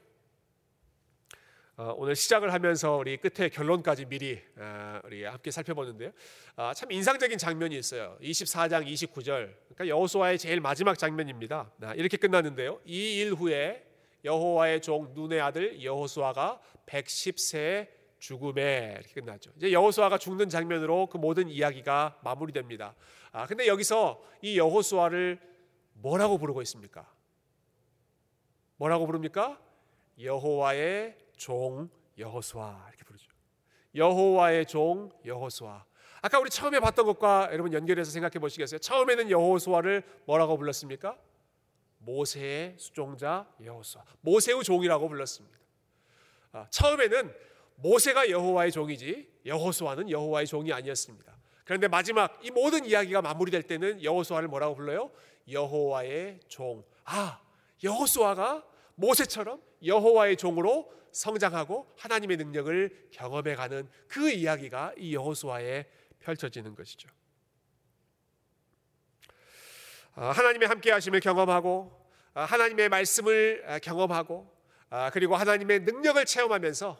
어, 1.79 1.95
오늘 1.99 2.17
시작을 2.17 2.55
하면서 2.55 2.97
우리 2.97 3.19
끝에 3.19 3.51
결론까지 3.51 4.07
미리 4.07 4.41
어, 4.57 4.99
우리 5.05 5.25
함께 5.25 5.51
살펴보는데요. 5.51 6.11
아, 6.57 6.73
참 6.73 6.91
인상적인 6.91 7.37
장면이 7.37 7.77
있어요. 7.77 8.17
24장 8.23 8.87
29절. 8.87 9.53
그러니까 9.65 9.87
여호수아의 9.89 10.39
제일 10.39 10.61
마지막 10.61 10.97
장면입니다. 10.97 11.71
아, 11.83 11.95
이렇게 11.95 12.17
끝났는데요. 12.17 12.81
이 12.87 13.19
일 13.21 13.35
후에 13.35 13.85
여호와의 14.25 14.81
종 14.81 15.13
눈의 15.15 15.39
아들 15.41 15.83
여호수아가 15.85 16.61
110세 16.87 17.89
죽음에 18.21 18.95
이렇게 18.99 19.13
끝나죠. 19.21 19.51
이제 19.57 19.71
여호수아가 19.71 20.17
죽는 20.17 20.49
장면으로 20.49 21.09
그 21.09 21.19
모든 21.19 21.49
이야기가 21.49 22.21
마무리됩니다. 22.25 22.95
아 23.33 23.47
근데 23.47 23.67
여기서 23.67 24.23
이 24.41 24.57
여호수아를 24.59 25.39
뭐라고 25.93 26.39
부르고 26.39 26.63
있습니까? 26.63 27.07
뭐라고 28.77 29.07
부릅니까? 29.07 29.61
여호와의 30.21 31.17
종 31.37 31.89
여호수아 32.19 32.87
이렇게 32.89 33.05
부르죠. 33.05 33.31
여호와의 33.95 34.67
종 34.67 35.11
여호수아. 35.25 35.85
아까 36.23 36.39
우리 36.41 36.51
처음에 36.51 36.81
봤던 36.81 37.07
것과 37.07 37.51
여러분 37.53 37.73
연결해서 37.73 38.11
생각해 38.11 38.39
보시겠어요? 38.39 38.79
처음에는 38.79 39.31
여호수아를 39.31 40.03
뭐라고 40.25 40.57
불렀습니까? 40.57 41.17
모세의 41.99 42.77
수종자 42.79 43.47
여호수아. 43.63 44.05
모세의 44.21 44.63
종이라고 44.65 45.09
불렀습니다. 45.09 45.59
아, 46.53 46.67
처음에는 46.71 47.35
모세가 47.77 48.31
여호와의 48.31 48.73
종이지 48.73 49.29
여호수아는 49.45 50.11
여호와의 50.11 50.47
종이 50.47 50.73
아니었습니다. 50.73 51.37
그런데 51.65 51.89
마지막 51.89 52.39
이 52.43 52.51
모든 52.51 52.85
이야기가 52.85 53.23
마무리될 53.23 53.65
때는 53.65 54.03
여호수아를 54.03 54.49
뭐라고 54.49 54.75
불러요? 54.75 55.11
여호와의 55.51 56.41
종. 56.49 56.85
아, 57.05 57.41
여호수아가 57.83 58.65
모세처럼 58.97 59.63
여호와의 59.85 60.37
종으로 60.37 60.93
성장하고 61.13 61.95
하나님의 61.97 62.37
능력을 62.37 63.09
경험해 63.13 63.55
가는 63.55 63.89
그 64.09 64.31
이야기가 64.31 64.95
이 64.99 65.15
여호수아에 65.15 65.87
펼쳐지는 66.19 66.75
것이죠. 66.75 67.09
아, 70.15 70.31
하나님의 70.31 70.69
함께 70.69 70.91
하심을 70.91 71.21
경험하고 71.21 71.93
아, 72.35 72.45
하나님의 72.45 72.89
말씀을 72.89 73.65
아, 73.67 73.79
경험하고 73.79 74.55
그리고 75.13 75.35
하나님의 75.37 75.81
능력을 75.81 76.25
체험하면서 76.25 76.97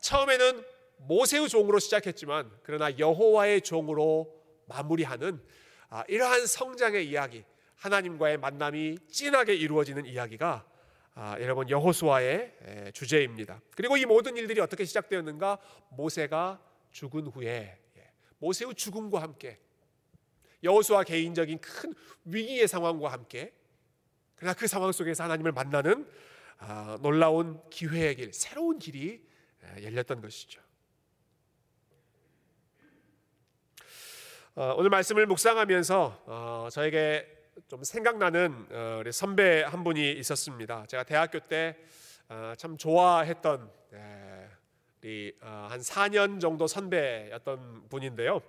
처음에는 0.00 0.64
모세의 0.96 1.48
종으로 1.48 1.78
시작했지만 1.78 2.50
그러나 2.64 2.98
여호와의 2.98 3.62
종으로 3.62 4.34
마무리하는 4.66 5.40
이러한 6.08 6.46
성장의 6.46 7.08
이야기, 7.08 7.44
하나님과의 7.76 8.38
만남이 8.38 8.98
진하게 9.10 9.54
이루어지는 9.54 10.06
이야기가 10.06 10.66
아, 11.20 11.36
여러분 11.40 11.68
여호수아의 11.68 12.92
주제입니다. 12.94 13.60
그리고 13.74 13.96
이 13.96 14.04
모든 14.04 14.36
일들이 14.36 14.60
어떻게 14.60 14.84
시작되었는가? 14.84 15.58
모세가 15.90 16.62
죽은 16.92 17.26
후에 17.26 17.76
예, 17.96 18.12
모세의 18.38 18.76
죽음과 18.76 19.20
함께 19.20 19.58
여호수아 20.62 21.02
개인적인 21.02 21.60
큰 21.60 21.92
위기의 22.24 22.68
상황과 22.68 23.10
함께 23.10 23.52
그러나 24.36 24.54
그 24.54 24.68
상황 24.68 24.92
속에서 24.92 25.24
하나님을 25.24 25.50
만나는 25.50 26.08
아, 26.58 26.96
놀라운 27.02 27.68
기회의 27.68 28.14
길, 28.14 28.32
새로운 28.32 28.78
길이 28.78 29.26
열렸던 29.82 30.20
것이죠. 30.20 30.60
어, 34.54 34.74
오늘 34.76 34.88
말씀을 34.90 35.26
묵상하면서 35.26 36.22
어, 36.26 36.68
저에게 36.70 37.37
좀 37.66 37.82
생각나는 37.82 38.66
어, 38.70 38.98
우리 39.00 39.10
선배 39.10 39.62
한 39.62 39.82
분이 39.82 40.12
있었습니다. 40.12 40.86
제가 40.86 41.02
대학교 41.02 41.40
때참 41.40 42.72
어, 42.74 42.76
좋아했던 42.76 43.70
예, 43.94 44.48
우리 45.02 45.36
어, 45.40 45.66
한 45.70 45.80
4년 45.80 46.40
정도 46.40 46.66
선배였던 46.66 47.88
분인데요. 47.88 48.40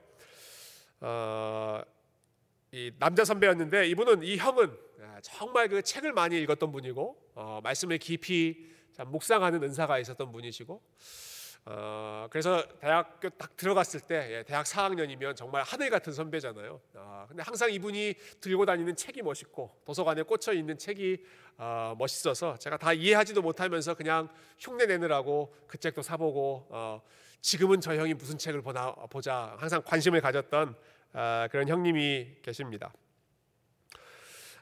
이 2.72 2.92
남자 3.00 3.25
선배였는데 3.25 3.88
이분은 3.88 4.22
이 4.24 4.38
형은 4.38 4.78
정말 5.22 5.70
그 5.70 5.82
책을 5.82 6.13
많이 6.13 6.39
읽었던 6.42 6.72
분이고 6.72 7.62
말씀을 7.63 7.98
깊이 7.98 8.70
묵상하는 8.98 9.63
은사가 9.63 9.98
있었던 10.00 10.32
분이시고 10.32 10.82
어, 11.66 12.28
그래서 12.30 12.63
대학교 12.80 13.30
딱 13.30 13.56
들어갔을 13.56 14.00
때 14.00 14.28
예, 14.32 14.44
대학 14.44 14.66
4학년이면 14.66 15.36
정말 15.36 15.63
하늘 15.63 15.89
같은 15.89 16.13
선배잖아요. 16.13 16.82
아, 16.96 17.25
근데 17.28 17.44
항상 17.44 17.72
이분이 17.72 18.16
들고 18.42 18.66
다니는 18.66 18.96
책이 18.96 19.22
멋있고 19.22 19.82
도서관에 19.86 20.24
꽂혀 20.24 20.54
있는 20.54 20.78
책이 20.78 21.24
어, 21.58 21.96
멋있어서 21.98 22.58
제가 22.58 22.78
다 22.78 22.94
이해하지도 22.94 23.42
못하면서 23.42 23.94
그냥 23.94 24.30
흉내 24.58 24.86
내느라고 24.86 25.54
그 25.68 25.78
책도 25.78 26.01
사보고 26.01 26.68
어, 26.70 27.01
지금은 27.42 27.82
저 27.82 27.96
형이 27.96 28.13
무슨 28.16 28.38
책을 28.38 28.62
보나 28.62 28.92
보자 29.10 29.56
항상 29.58 29.82
관심을 29.84 30.22
가졌던 30.22 30.75
아, 31.13 31.48
그런 31.51 31.68
형님이 31.68 32.38
계십니다. 32.42 32.92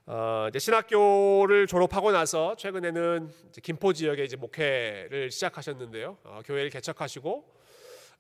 어, 0.10 0.46
이제 0.50 0.58
신학교를 0.58 1.68
졸업하고 1.68 2.14
나서 2.14 2.56
최근에는 2.56 3.30
김포 3.62 3.92
지역에 3.92 4.24
이제 4.24 4.38
목회를 4.38 5.30
시작하셨는데요. 5.32 6.18
어, 6.24 6.40
교회를 6.46 6.70
개척하시고 6.70 7.54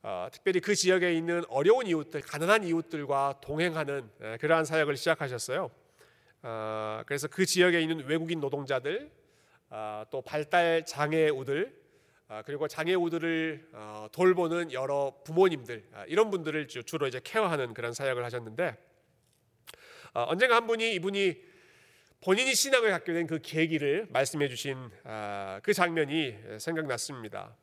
어, 0.03 0.27
특별히 0.29 0.59
그 0.59 0.75
지역에 0.75 1.13
있는 1.13 1.43
어려운 1.47 1.87
이웃들, 1.87 2.19
가난한 2.21 2.65
이웃들과 2.65 3.39
동행하는 3.41 4.09
에, 4.21 4.35
그러한 4.37 4.65
사역을 4.65 4.97
시작하셨어요. 4.97 5.71
어, 6.43 7.01
그래서 7.05 7.29
그 7.29 7.45
지역에 7.45 7.79
있는 7.81 8.05
외국인 8.05 8.41
노동자들, 8.41 9.09
어, 9.69 10.03
또 10.11 10.21
발달 10.21 10.85
장애우들, 10.85 11.73
어, 12.27 12.41
그리고 12.45 12.67
장애우들을 12.67 13.69
어, 13.71 14.07
돌보는 14.11 14.73
여러 14.73 15.13
부모님들 15.23 15.85
아, 15.93 16.03
이런 16.09 16.31
분들을 16.31 16.67
주- 16.67 16.83
주로 16.83 17.07
이제 17.07 17.21
케어하는 17.23 17.73
그런 17.73 17.93
사역을 17.93 18.25
하셨는데 18.25 18.77
어, 20.13 20.25
언젠가 20.27 20.57
한 20.57 20.67
분이 20.67 20.93
이분이 20.95 21.46
본인이 22.27 22.53
신앙을 22.53 22.91
갖게 22.91 23.13
된 23.13 23.25
그 23.25 23.39
계기를 23.41 24.07
말씀해 24.09 24.49
주신 24.49 24.91
아, 25.05 25.61
그 25.63 25.73
장면이 25.73 26.37
생각났습니다. 26.59 27.55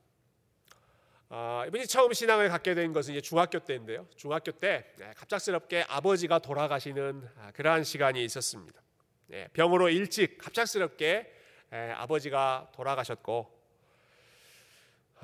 아, 1.29 1.65
이분이 1.67 1.87
처음 1.87 2.15
신앙을 2.15 2.49
갖게 2.49 2.75
된 2.75 2.95
것은 2.95 3.13
이제 3.13 3.21
중학교 3.21 3.59
때인데요. 3.59 4.07
중학교 4.17 4.53
때 4.53 4.87
네, 4.97 5.13
갑작스럽게 5.17 5.85
아버지가 5.87 6.39
돌아가시는 6.39 7.29
아, 7.37 7.51
그러한 7.53 7.85
시간이 7.85 8.25
있었습니다. 8.25 8.81
네, 9.27 9.49
병으로 9.53 9.91
일찍 9.91 10.39
갑작스럽게 10.39 11.31
에, 11.71 11.91
아버지가 11.91 12.71
돌아가셨고 12.75 13.64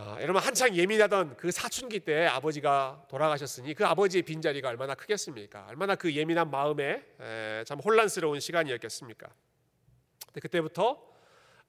아, 0.02 0.16
여러분 0.23 0.40
한창 0.42 0.75
예민하던 0.75 1.37
그 1.37 1.50
사춘기 1.50 2.00
때 2.00 2.25
아버지가 2.25 3.04
돌아가셨으니 3.11 3.75
그 3.75 3.85
아버지의 3.85 4.23
빈자리가 4.23 4.71
얼마나 4.71 4.95
크겠습니까? 4.95 5.66
얼마나 5.69 5.95
그 5.95 6.14
예민한 6.14 6.50
마음에 6.50 7.04
에, 7.21 7.64
참 7.66 7.78
혼란스러운 7.80 8.40
시간이었겠습니까? 8.40 9.28
근데 10.25 10.40
그때부터 10.40 11.07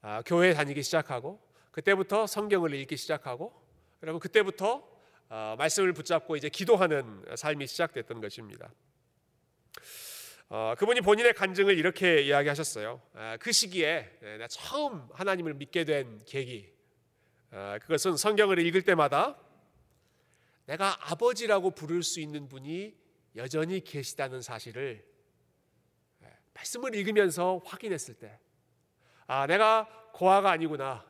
아, 0.00 0.22
교회 0.24 0.54
다니기 0.54 0.82
시작하고 0.82 1.42
그때부터 1.72 2.26
성경을 2.26 2.72
읽기 2.72 2.96
시작하고 2.96 3.52
여러분 4.02 4.18
그때부터 4.18 4.82
아, 5.28 5.54
말씀을 5.58 5.92
붙잡고 5.92 6.34
이제 6.36 6.48
기도하는 6.48 7.26
삶이 7.36 7.66
시작됐던 7.66 8.22
것입니다. 8.22 8.72
어, 10.48 10.74
그분이 10.78 11.02
본인의 11.02 11.34
간증을 11.34 11.78
이렇게 11.78 12.22
이야기하셨어요. 12.22 13.00
아, 13.12 13.36
그 13.38 13.52
시기에 13.52 14.18
네, 14.20 14.38
나 14.38 14.46
처음 14.48 15.06
하나님을 15.12 15.52
믿게 15.54 15.84
된 15.84 16.22
계기, 16.26 16.71
아, 16.71 16.71
그것은 17.80 18.16
성경을 18.16 18.58
읽을 18.58 18.82
때마다 18.82 19.36
내가 20.66 20.96
아버지라고 21.10 21.72
부를 21.72 22.02
수 22.02 22.20
있는 22.20 22.48
분이 22.48 22.96
여전히 23.36 23.82
계시다는 23.82 24.40
사실을 24.40 25.04
예, 26.22 26.38
말씀을 26.54 26.94
읽으면서 26.94 27.60
확인했을 27.64 28.14
때, 28.14 28.38
아, 29.26 29.46
내가 29.46 29.88
고아가 30.12 30.50
아니구나. 30.50 31.04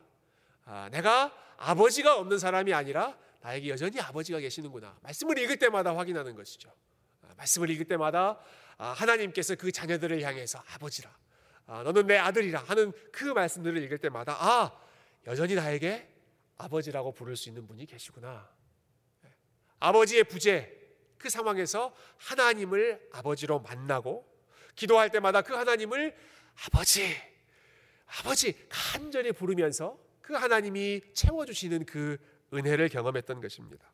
아, 0.65 0.89
내가 0.91 1.33
아버지가 1.57 2.17
없는 2.17 2.39
사람이 2.39 2.73
아니라 2.73 3.17
나에게 3.41 3.69
여전히 3.69 3.99
아버지가 3.99 4.39
계시는구나. 4.39 4.97
말씀을 5.01 5.37
읽을 5.39 5.57
때마다 5.57 5.95
확인하는 5.95 6.35
것이죠. 6.35 6.73
아, 7.21 7.33
말씀을 7.37 7.69
읽을 7.69 7.85
때마다 7.85 8.39
아, 8.77 8.87
하나님께서 8.87 9.55
그 9.55 9.71
자녀들을 9.71 10.21
향해서 10.21 10.61
아버지라, 10.73 11.15
아, 11.67 11.83
너는 11.83 12.07
내 12.07 12.17
아들이라 12.17 12.63
하는 12.63 12.91
그 13.11 13.25
말씀들을 13.25 13.81
읽을 13.83 13.97
때마다 13.99 14.35
아, 14.39 14.77
여전히 15.27 15.55
나에게 15.55 16.12
아버지라고 16.63 17.11
부를 17.13 17.35
수 17.35 17.49
있는 17.49 17.67
분이 17.67 17.85
계시구나. 17.85 18.49
아버지의 19.79 20.23
부재 20.23 20.71
그 21.17 21.29
상황에서 21.29 21.95
하나님을 22.17 23.09
아버지로 23.11 23.59
만나고 23.59 24.27
기도할 24.75 25.09
때마다 25.09 25.41
그 25.41 25.53
하나님을 25.53 26.15
아버지, 26.65 27.15
아버지 28.19 28.55
간절히 28.69 29.31
부르면서 29.31 29.97
그 30.21 30.33
하나님이 30.33 31.01
채워 31.13 31.45
주시는 31.45 31.85
그 31.85 32.17
은혜를 32.53 32.89
경험했던 32.89 33.41
것입니다. 33.41 33.91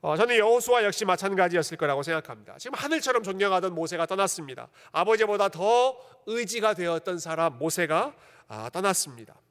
어, 0.00 0.16
저는 0.16 0.36
여호수아 0.36 0.82
역시 0.84 1.04
마찬가지였을 1.04 1.76
거라고 1.76 2.02
생각합니다. 2.02 2.58
지금 2.58 2.76
하늘처럼 2.76 3.22
존경하던 3.22 3.72
모세가 3.72 4.06
떠났습니다. 4.06 4.68
아버지보다 4.90 5.48
더 5.48 5.96
의지가 6.26 6.74
되었던 6.74 7.18
사람 7.18 7.58
모세가 7.58 8.14
아, 8.48 8.68
떠났습니다. 8.70 9.41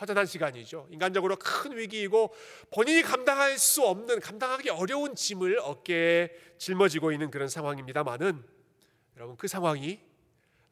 허전한 0.00 0.26
시간이죠. 0.26 0.88
인간적으로 0.90 1.36
큰 1.36 1.76
위기이고 1.76 2.34
본인이 2.70 3.02
감당할 3.02 3.58
수 3.58 3.84
없는 3.84 4.20
감당하기 4.20 4.70
어려운 4.70 5.14
짐을 5.14 5.58
어깨에 5.58 6.30
짊어지고 6.58 7.12
있는 7.12 7.30
그런 7.30 7.48
상황입니다만은 7.48 8.42
여러분 9.16 9.36
그 9.36 9.46
상황이 9.46 10.00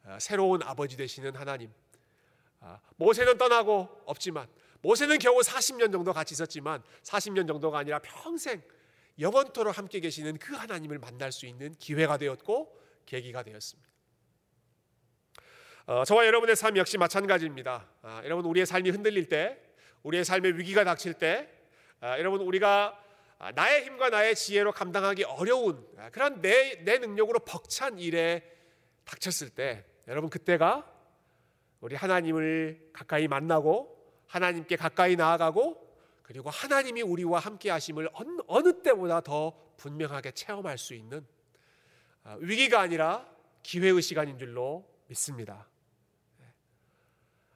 아, 0.03 0.17
새로운 0.19 0.63
아버지 0.63 0.97
되시는 0.97 1.35
하나님 1.35 1.71
아, 2.59 2.79
모세는 2.95 3.37
떠나고 3.37 4.03
없지만 4.05 4.47
모세는 4.81 5.19
겨우 5.19 5.39
40년 5.41 5.91
정도 5.91 6.13
같이 6.13 6.33
있었지만 6.33 6.81
40년 7.03 7.47
정도가 7.47 7.79
아니라 7.79 7.99
평생 7.99 8.61
영원토록 9.19 9.77
함께 9.77 9.99
계시는 9.99 10.37
그 10.37 10.55
하나님을 10.55 10.97
만날 10.97 11.31
수 11.31 11.45
있는 11.45 11.75
기회가 11.75 12.17
되었고 12.17 12.79
계기가 13.05 13.43
되었습니다. 13.43 13.88
어, 15.91 16.05
저와 16.05 16.27
여러분의 16.27 16.55
삶 16.55 16.77
역시 16.77 16.99
마찬가지입니다. 16.99 17.83
아, 18.03 18.21
여러분 18.23 18.45
우리의 18.45 18.67
삶이 18.67 18.91
흔들릴 18.91 19.27
때, 19.27 19.59
우리의 20.03 20.23
삶에 20.23 20.49
위기가 20.49 20.83
닥칠 20.83 21.15
때, 21.15 21.49
아, 21.99 22.19
여러분 22.19 22.41
우리가 22.41 23.03
아, 23.39 23.51
나의 23.53 23.85
힘과 23.85 24.11
나의 24.11 24.35
지혜로 24.35 24.71
감당하기 24.71 25.23
어려운 25.23 25.83
아, 25.97 26.11
그런 26.11 26.41
내, 26.41 26.83
내 26.83 26.99
능력으로 26.99 27.39
벅찬 27.39 27.97
일에 27.97 28.43
닥쳤을 29.03 29.49
때, 29.49 29.83
여러분 30.07 30.29
그때가 30.29 30.87
우리 31.81 31.95
하나님을 31.95 32.91
가까이 32.93 33.27
만나고 33.27 34.13
하나님께 34.27 34.75
가까이 34.75 35.15
나아가고 35.15 35.91
그리고 36.21 36.51
하나님이 36.51 37.01
우리와 37.01 37.39
함께 37.39 37.71
하심을 37.71 38.11
어느, 38.13 38.41
어느 38.45 38.83
때보다 38.83 39.21
더 39.21 39.59
분명하게 39.77 40.33
체험할 40.33 40.77
수 40.77 40.93
있는 40.93 41.25
아, 42.23 42.37
위기가 42.41 42.79
아니라 42.79 43.27
기회의 43.63 43.99
시간인 44.03 44.37
줄로 44.37 44.87
믿습니다. 45.07 45.65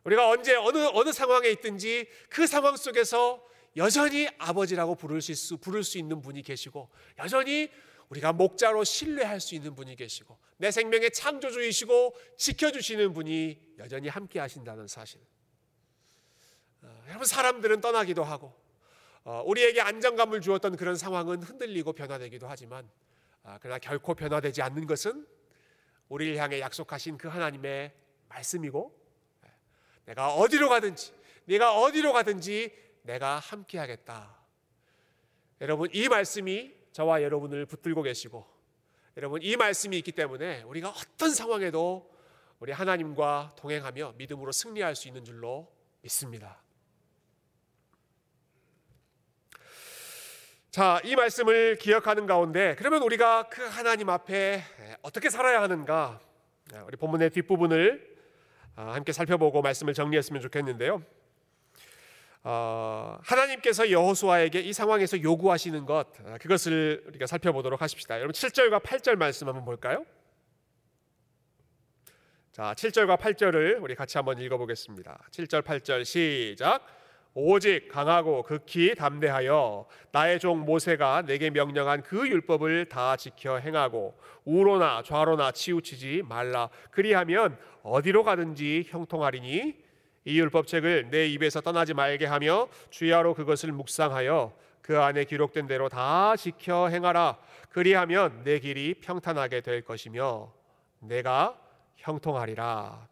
우리가 0.03 0.29
언제 0.29 0.55
어느 0.55 0.77
어느 0.93 1.11
상황에 1.11 1.49
있든지 1.49 2.07
그 2.29 2.47
상황 2.47 2.75
속에서 2.75 3.45
여전히 3.75 4.27
아버지라고 4.37 4.95
부를 4.95 5.21
수, 5.21 5.57
부를 5.57 5.83
수 5.83 5.97
있는 5.97 6.21
분이 6.21 6.43
계시고 6.43 6.89
여전히 7.19 7.69
우리가 8.09 8.33
목자로 8.33 8.83
신뢰할 8.83 9.39
수 9.39 9.55
있는 9.55 9.75
분이 9.75 9.95
계시고 9.95 10.37
내 10.57 10.71
생명의 10.71 11.11
창조주이시고 11.11 12.15
지켜주시는 12.37 13.13
분이 13.13 13.59
여전히 13.79 14.09
함께 14.09 14.39
하신다는 14.39 14.87
사실. 14.87 15.19
어, 16.83 17.03
여러분 17.07 17.25
사람들은 17.25 17.81
떠나기도 17.81 18.23
하고 18.23 18.53
어, 19.23 19.41
우리에게 19.45 19.81
안정감을 19.81 20.41
주었던 20.41 20.75
그런 20.75 20.95
상황은 20.95 21.41
흔들리고 21.41 21.93
변화되기도 21.93 22.47
하지만 22.47 22.89
아, 23.41 23.57
그러나 23.61 23.79
결코 23.79 24.13
변화되지 24.13 24.61
않는 24.61 24.85
것은 24.85 25.25
우리를 26.09 26.37
향해 26.37 26.59
약속하신 26.59 27.17
그 27.17 27.29
하나님의 27.29 27.93
말씀이고 28.29 29.02
내가 30.05 30.33
어디로 30.33 30.69
가든지 30.69 31.13
내가 31.45 31.77
어디로 31.79 32.13
가든지 32.13 32.71
내가 33.03 33.39
함께 33.39 33.77
하겠다. 33.77 34.37
여러분 35.61 35.89
이 35.93 36.07
말씀이 36.07 36.73
저와 36.91 37.21
여러분을 37.23 37.65
붙들고 37.65 38.01
계시고 38.01 38.45
여러분 39.17 39.41
이 39.43 39.55
말씀이 39.55 39.97
있기 39.97 40.11
때문에 40.11 40.63
우리가 40.63 40.89
어떤 40.89 41.31
상황에도 41.31 42.11
우리 42.59 42.71
하나님과 42.71 43.53
동행하며 43.57 44.13
믿음으로 44.17 44.51
승리할 44.51 44.95
수 44.95 45.07
있는 45.07 45.23
줄로 45.23 45.71
믿습니다. 46.01 46.61
자, 50.71 50.99
이 51.03 51.15
말씀을 51.15 51.77
기억하는 51.77 52.25
가운데 52.25 52.75
그러면 52.79 53.03
우리가 53.03 53.49
그 53.49 53.61
하나님 53.63 54.09
앞에 54.09 54.63
어떻게 55.03 55.29
살아야 55.29 55.61
하는가? 55.61 56.19
우리 56.87 56.97
본문의 56.97 57.29
뒷부분을 57.29 58.09
아, 58.09 58.12
함께 58.75 59.11
살펴보고 59.11 59.61
말씀을 59.61 59.93
정리했으면 59.93 60.41
좋겠는데요. 60.41 61.01
어, 62.45 63.19
하나님께서 63.23 63.89
여호수아에게 63.89 64.59
이 64.59 64.73
상황에서 64.73 65.21
요구하시는 65.21 65.85
것 65.85 66.07
아, 66.25 66.37
그것을 66.39 67.03
우리가 67.07 67.25
살펴보도록 67.25 67.81
하십시다. 67.81 68.15
여러분 68.15 68.33
7절과 68.33 68.81
8절 68.83 69.15
말씀 69.15 69.47
한번 69.47 69.63
볼까요? 69.63 70.05
자, 72.51 72.73
7절과 72.75 73.17
8절을 73.17 73.81
우리 73.81 73.95
같이 73.95 74.17
한번 74.17 74.39
읽어 74.39 74.57
보겠습니다. 74.57 75.19
7절 75.31 75.63
8절 75.63 76.05
시작. 76.05 76.85
오직 77.35 77.87
강하고 77.87 78.43
극히 78.43 78.93
담대하여 78.93 79.87
나의 80.11 80.39
종 80.39 80.59
모세가 80.59 81.23
내게 81.23 81.49
명령한 81.49 82.03
그 82.03 82.27
율법을 82.27 82.85
다 82.85 83.15
지켜 83.15 83.57
행하고 83.57 84.15
우로나 84.45 85.01
좌로나 85.03 85.51
치우치지 85.51 86.23
말라. 86.27 86.69
그리하면 86.91 87.57
어디로 87.81 88.23
가든지 88.23 88.85
형통하리니 88.87 89.75
이 90.25 90.39
율법책을 90.39 91.09
내 91.09 91.27
입에서 91.27 91.59
떠나지 91.59 91.93
말게 91.93 92.25
하며 92.25 92.67
주야로 92.91 93.33
그것을 93.33 93.71
묵상하여 93.71 94.53
그 94.81 94.99
안에 94.99 95.23
기록된 95.23 95.65
대로 95.65 95.89
다 95.89 96.35
지켜 96.35 96.89
행하라. 96.89 97.37
그리하면 97.69 98.43
내 98.43 98.59
길이 98.59 98.93
평탄하게 98.93 99.61
될 99.61 99.81
것이며 99.81 100.53
내가 100.99 101.57
형통하리라. 101.97 103.07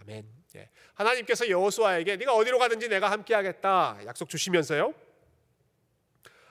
아멘. 0.00 0.24
예. 0.56 0.70
하나님께서 0.94 1.48
여호수아에게 1.48 2.16
네가 2.16 2.34
어디로 2.34 2.58
가든지 2.58 2.88
내가 2.88 3.10
함께하겠다 3.10 3.98
약속 4.06 4.28
주시면서요. 4.28 4.94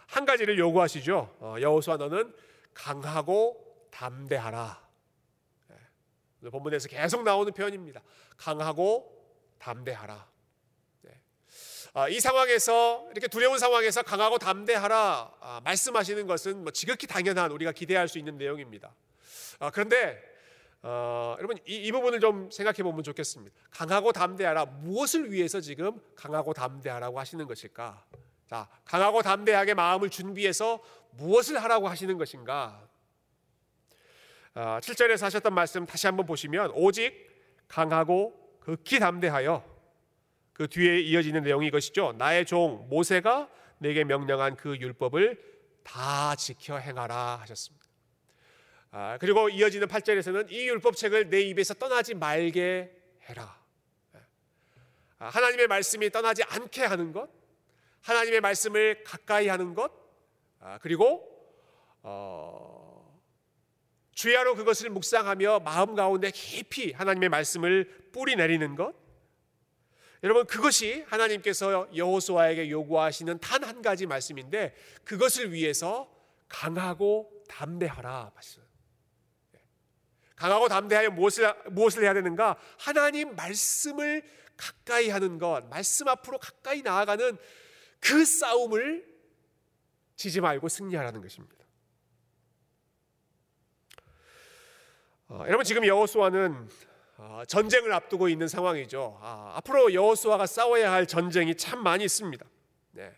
한 0.08 0.26
가지를 0.26 0.58
요구하시죠. 0.60 1.36
어, 1.40 1.56
여호수아 1.60 1.98
너는 1.98 2.34
강하고 2.74 3.88
담대하라. 3.92 4.86
예. 6.44 6.50
본문에서 6.50 6.88
계속 6.88 7.24
나오는 7.24 7.52
표현입니다. 7.52 8.02
강하고 8.38 9.12
담대하라. 9.58 10.28
네. 11.02 11.20
아, 11.94 12.08
이 12.08 12.20
상황에서 12.20 13.08
이렇게 13.12 13.28
두려운 13.28 13.58
상황에서 13.58 14.04
강하고 14.04 14.38
담대하라 14.38 15.34
아, 15.40 15.62
말씀하시는 15.64 16.28
것은 16.28 16.62
뭐 16.62 16.72
지극히 16.72 17.08
당연한 17.08 17.52
우리가 17.52 17.72
기대할 17.72 18.08
수 18.08 18.20
있는 18.20 18.38
내용입니다. 18.38 18.94
아, 19.60 19.72
그런데 19.72 20.35
어, 20.88 21.36
여러분 21.40 21.58
이, 21.66 21.78
이, 21.78 21.92
부분을 21.92 22.20
좀 22.20 22.48
생각해 22.52 22.84
보면 22.84 23.02
좋겠습니다. 23.02 23.56
강하고 23.72 24.12
담대하라 24.12 24.66
무엇을 24.66 25.32
위해서 25.32 25.60
지금 25.60 26.00
강하고 26.16 26.54
담대하라고 26.54 27.20
하시는 27.20 27.48
것일까? 27.48 28.06
자, 28.46 28.70
강하고 28.86 29.24
담대하게 29.24 29.74
마음을 29.74 30.12
준비해서 30.12 30.80
무엇을 31.14 31.58
하라고 31.64 31.88
하시는 31.88 32.16
것인가? 32.20 32.88
어, 34.54 34.78
7절에서 34.80 35.24
하셨던 35.24 35.56
말씀 35.56 35.88
다시 35.88 36.06
한번 36.06 36.28
보시면 36.28 36.70
오직 36.76 37.32
강하고 37.68 38.60
극히 38.60 39.00
담대하여 39.00 39.66
그 40.54 40.68
뒤에 40.68 41.00
이어지는 41.00 41.42
내용이 41.42 41.66
이것이죠. 41.66 42.14
나의 42.20 42.46
종 42.46 42.86
모세가 42.92 43.50
내게 43.80 44.04
명령한 44.04 44.56
그 44.56 44.78
율법을 44.78 45.42
다 45.84 46.36
지켜 46.36 46.78
행하라 46.78 47.38
하셨습니다. 47.42 47.85
아, 48.98 49.18
그리고 49.20 49.50
이어지는 49.50 49.90
8절에서는 49.90 50.50
이 50.50 50.70
율법책을 50.70 51.30
내 51.30 51.42
입에서 51.42 51.74
떠나지 51.74 52.14
말게 52.14 52.96
해라. 53.28 53.62
아, 55.20 55.28
하나님의 55.28 55.68
말씀이 55.68 56.10
떠나지 56.12 56.44
않게 56.44 56.86
하는 56.86 57.12
것, 57.12 57.30
하나님의 58.04 58.40
말씀을 58.40 59.04
가까이 59.04 59.50
하는 59.50 59.74
것, 59.74 59.92
아, 60.62 60.78
그리고 60.82 61.30
어, 62.04 63.20
주야로 64.14 64.56
그것을 64.56 64.90
묵상하며 64.92 65.60
마음 65.60 65.94
가운데 65.94 66.32
깊이 66.32 66.94
하나님의 66.94 67.28
말씀을 67.28 68.10
뿌리 68.14 68.38
내리는 68.38 68.76
것. 68.78 68.96
여러분 70.24 70.46
그것이 70.46 71.04
하나님께서 71.10 71.90
여호수아에게 71.94 72.70
요구하시는 72.70 73.40
단 73.40 73.62
한 73.62 73.82
가지 73.82 74.06
말씀인데 74.06 74.74
그것을 75.04 75.52
위해서 75.52 76.10
강하고 76.48 77.44
담대하라 77.50 78.32
말씀. 78.34 78.65
강하고 80.46 80.68
담대하여 80.68 81.10
무엇을, 81.10 81.52
무엇을 81.72 82.04
해야 82.04 82.14
되는가? 82.14 82.56
하나님 82.78 83.36
말씀을 83.36 84.22
가까이 84.56 85.10
하는 85.10 85.40
것, 85.40 85.68
말씀 85.70 86.08
앞으로 86.08 86.38
가까이 86.38 86.84
나아가는 86.84 87.36
그 88.00 88.24
싸움을 88.24 89.04
지지 90.16 90.42
말고 90.42 90.70
승리하라는 90.70 91.20
것입니다. 91.22 91.56
어, 95.30 95.44
여러분 95.48 95.64
지금 95.64 95.84
여호수아는 95.84 96.70
어, 97.18 97.42
전쟁을 97.48 97.92
앞두고 97.92 98.30
있는 98.30 98.48
상황이죠. 98.48 99.18
아, 99.24 99.54
앞으로 99.56 99.94
여호수아가 99.94 100.46
싸워야 100.46 100.92
할 100.92 101.08
전쟁이 101.08 101.56
참 101.56 101.82
많이 101.82 102.04
있습니다. 102.04 102.46
네. 102.92 103.18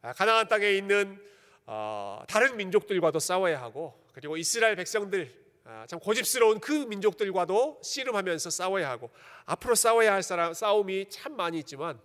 아, 0.00 0.12
가나안 0.12 0.48
땅에 0.48 0.72
있는 0.72 1.24
어, 1.66 2.24
다른 2.26 2.56
민족들과도 2.56 3.20
싸워야 3.20 3.62
하고 3.62 4.04
그리고 4.12 4.36
이스라엘 4.36 4.74
백성들 4.74 5.32
아, 5.36 5.41
참 5.86 5.98
고집스러운 5.98 6.60
그 6.60 6.72
민족들과도 6.72 7.80
씨름하면서 7.82 8.50
싸워야 8.50 8.90
하고 8.90 9.10
앞으로 9.44 9.74
싸워야 9.74 10.12
할 10.12 10.22
사람 10.22 10.54
싸움이 10.54 11.08
참 11.10 11.36
많이 11.36 11.58
있지만 11.60 12.00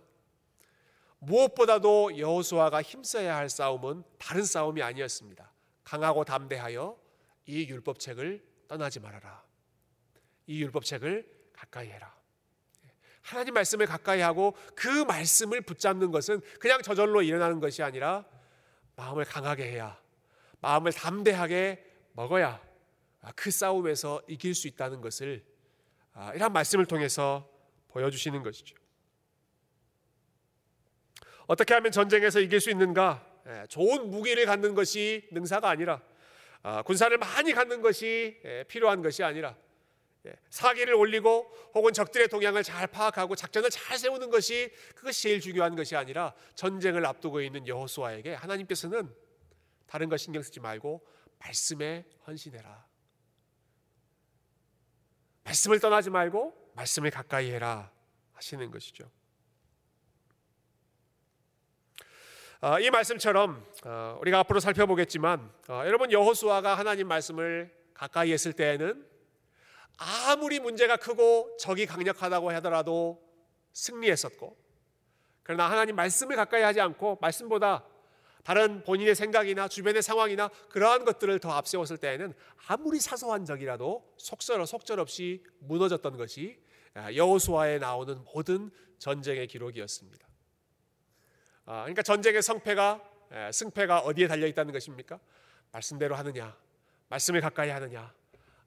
무엇보다도 1.20 2.18
여호수아가 2.18 2.82
힘써야 2.82 3.36
할 3.36 3.48
싸움은 3.48 4.04
다른 4.18 4.44
싸움이 4.44 4.82
아니었습니다. 4.82 5.52
강하고 5.84 6.24
담대하여 6.24 6.96
이 7.46 7.66
율법책을 7.66 8.44
떠나지 8.68 9.00
말아라. 9.00 9.42
이 10.46 10.62
율법책을 10.62 11.26
가까이 11.52 11.88
해라. 11.88 12.14
하나님 13.22 13.54
말씀을 13.54 13.86
가까이 13.86 14.20
하고 14.20 14.56
그 14.74 15.04
말씀을 15.04 15.60
붙잡는 15.60 16.10
것은 16.10 16.40
그냥 16.60 16.80
저절로 16.82 17.20
일어나는 17.20 17.60
것이 17.60 17.82
아니라 17.82 18.24
마음을 18.96 19.24
강하게 19.24 19.64
해야 19.70 20.00
마음을 20.60 20.92
담대하게 20.92 21.84
먹어야 22.12 22.48
아, 22.48 22.67
그 23.34 23.50
싸움에서 23.50 24.22
이길 24.28 24.54
수 24.54 24.68
있다는 24.68 25.00
것을 25.00 25.44
아, 26.12 26.32
이런 26.34 26.52
말씀을 26.52 26.86
통해서 26.86 27.48
보여주시는 27.88 28.42
것이죠. 28.42 28.76
어떻게 31.46 31.74
하면 31.74 31.92
전쟁에서 31.92 32.40
이길 32.40 32.60
수 32.60 32.70
있는가? 32.70 33.26
예, 33.46 33.66
좋은 33.68 34.10
무기를 34.10 34.44
갖는 34.44 34.74
것이 34.74 35.26
능사가 35.30 35.68
아니라 35.68 36.02
아, 36.62 36.82
군사를 36.82 37.16
많이 37.16 37.52
갖는 37.52 37.80
것이 37.80 38.40
예, 38.44 38.64
필요한 38.68 39.00
것이 39.00 39.22
아니라 39.22 39.56
예, 40.26 40.34
사기를 40.50 40.94
올리고 40.94 41.50
혹은 41.74 41.92
적들의 41.92 42.28
동향을 42.28 42.62
잘 42.62 42.86
파악하고 42.86 43.36
작전을 43.36 43.70
잘 43.70 43.96
세우는 43.96 44.30
것이 44.30 44.70
그것이 44.94 45.22
제일 45.22 45.40
중요한 45.40 45.76
것이 45.76 45.96
아니라 45.96 46.34
전쟁을 46.54 47.06
앞두고 47.06 47.40
있는 47.40 47.66
여호수아에게 47.66 48.34
하나님께서는 48.34 49.14
다른 49.86 50.08
것 50.08 50.18
신경 50.18 50.42
쓰지 50.42 50.60
말고 50.60 51.06
말씀에 51.38 52.04
헌신해라. 52.26 52.87
말씀을 55.48 55.80
떠나지 55.80 56.10
말고 56.10 56.72
말씀을 56.74 57.10
가까이 57.10 57.50
해라 57.50 57.90
하시는 58.34 58.70
것이죠. 58.70 59.10
어, 62.60 62.78
이 62.80 62.90
말씀처럼 62.90 63.64
어, 63.84 64.18
우리가 64.20 64.40
앞으로 64.40 64.60
살펴보겠지만 64.60 65.50
어, 65.68 65.82
여러분 65.86 66.12
여호수아가 66.12 66.74
하나님 66.74 67.08
말씀을 67.08 67.74
가까이 67.94 68.32
했을 68.32 68.52
때에는 68.52 69.06
아무리 69.96 70.60
문제가 70.60 70.96
크고 70.96 71.56
적이 71.58 71.86
강력하다고 71.86 72.52
하더라도 72.52 73.22
승리했었고 73.72 74.56
그러나 75.42 75.70
하나님 75.70 75.96
말씀을 75.96 76.36
가까이 76.36 76.62
하지 76.62 76.80
않고 76.80 77.18
말씀보다 77.20 77.84
다른 78.48 78.82
본인의 78.82 79.14
생각이나 79.14 79.68
주변의 79.68 80.00
상황이나 80.00 80.48
그러한 80.70 81.04
것들을 81.04 81.38
더 81.38 81.52
앞세웠을 81.52 81.98
때에는 81.98 82.32
아무리 82.66 82.98
사소한 82.98 83.44
적이라도 83.44 84.14
속설 84.16 84.66
속절없이 84.66 85.44
무너졌던 85.58 86.16
것이 86.16 86.58
아, 86.94 87.12
여호수아에 87.12 87.76
나오는 87.78 88.24
모든 88.32 88.70
전쟁의 88.96 89.48
기록이었습니다. 89.48 90.26
아, 91.66 91.80
그러니까 91.82 92.00
전쟁의 92.00 92.40
성패가 92.40 93.50
승패가 93.52 93.98
어디에 93.98 94.26
달려 94.26 94.46
있다는 94.46 94.72
것입니까? 94.72 95.20
말씀대로 95.70 96.16
하느냐, 96.16 96.56
말씀을 97.10 97.42
가까이 97.42 97.68
하느냐, 97.68 98.14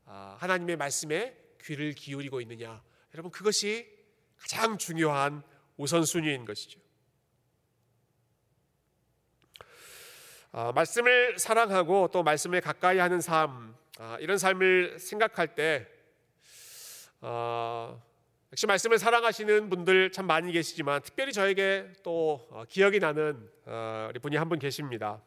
아, 0.05 0.37
하나님의 0.37 0.77
말씀에 0.77 1.35
귀를 1.59 1.93
기울이고 1.93 2.39
있느냐. 2.41 2.83
여러분 3.15 3.31
그것이 3.31 3.91
가장 4.37 4.77
중요한 4.77 5.41
우선순위인 5.77 6.45
것이죠. 6.45 6.80
어, 10.53 10.73
말씀을 10.73 11.39
사랑하고 11.39 12.09
또 12.11 12.23
말씀을 12.23 12.59
가까이 12.59 12.97
하는 12.97 13.21
삶 13.21 13.73
어, 13.99 14.17
이런 14.19 14.37
삶을 14.37 14.99
생각할 14.99 15.55
때 15.55 15.87
어, 17.21 18.01
역시 18.51 18.67
말씀을 18.67 18.99
사랑하시는 18.99 19.69
분들 19.69 20.11
참 20.11 20.27
많이 20.27 20.51
계시지만 20.51 21.03
특별히 21.03 21.31
저에게 21.31 21.93
또 22.03 22.45
어, 22.51 22.65
기억이 22.67 22.99
나는 22.99 23.49
어, 23.65 24.07
우리 24.09 24.19
분이 24.19 24.35
한 24.35 24.49
분 24.49 24.59
계십니다. 24.59 25.21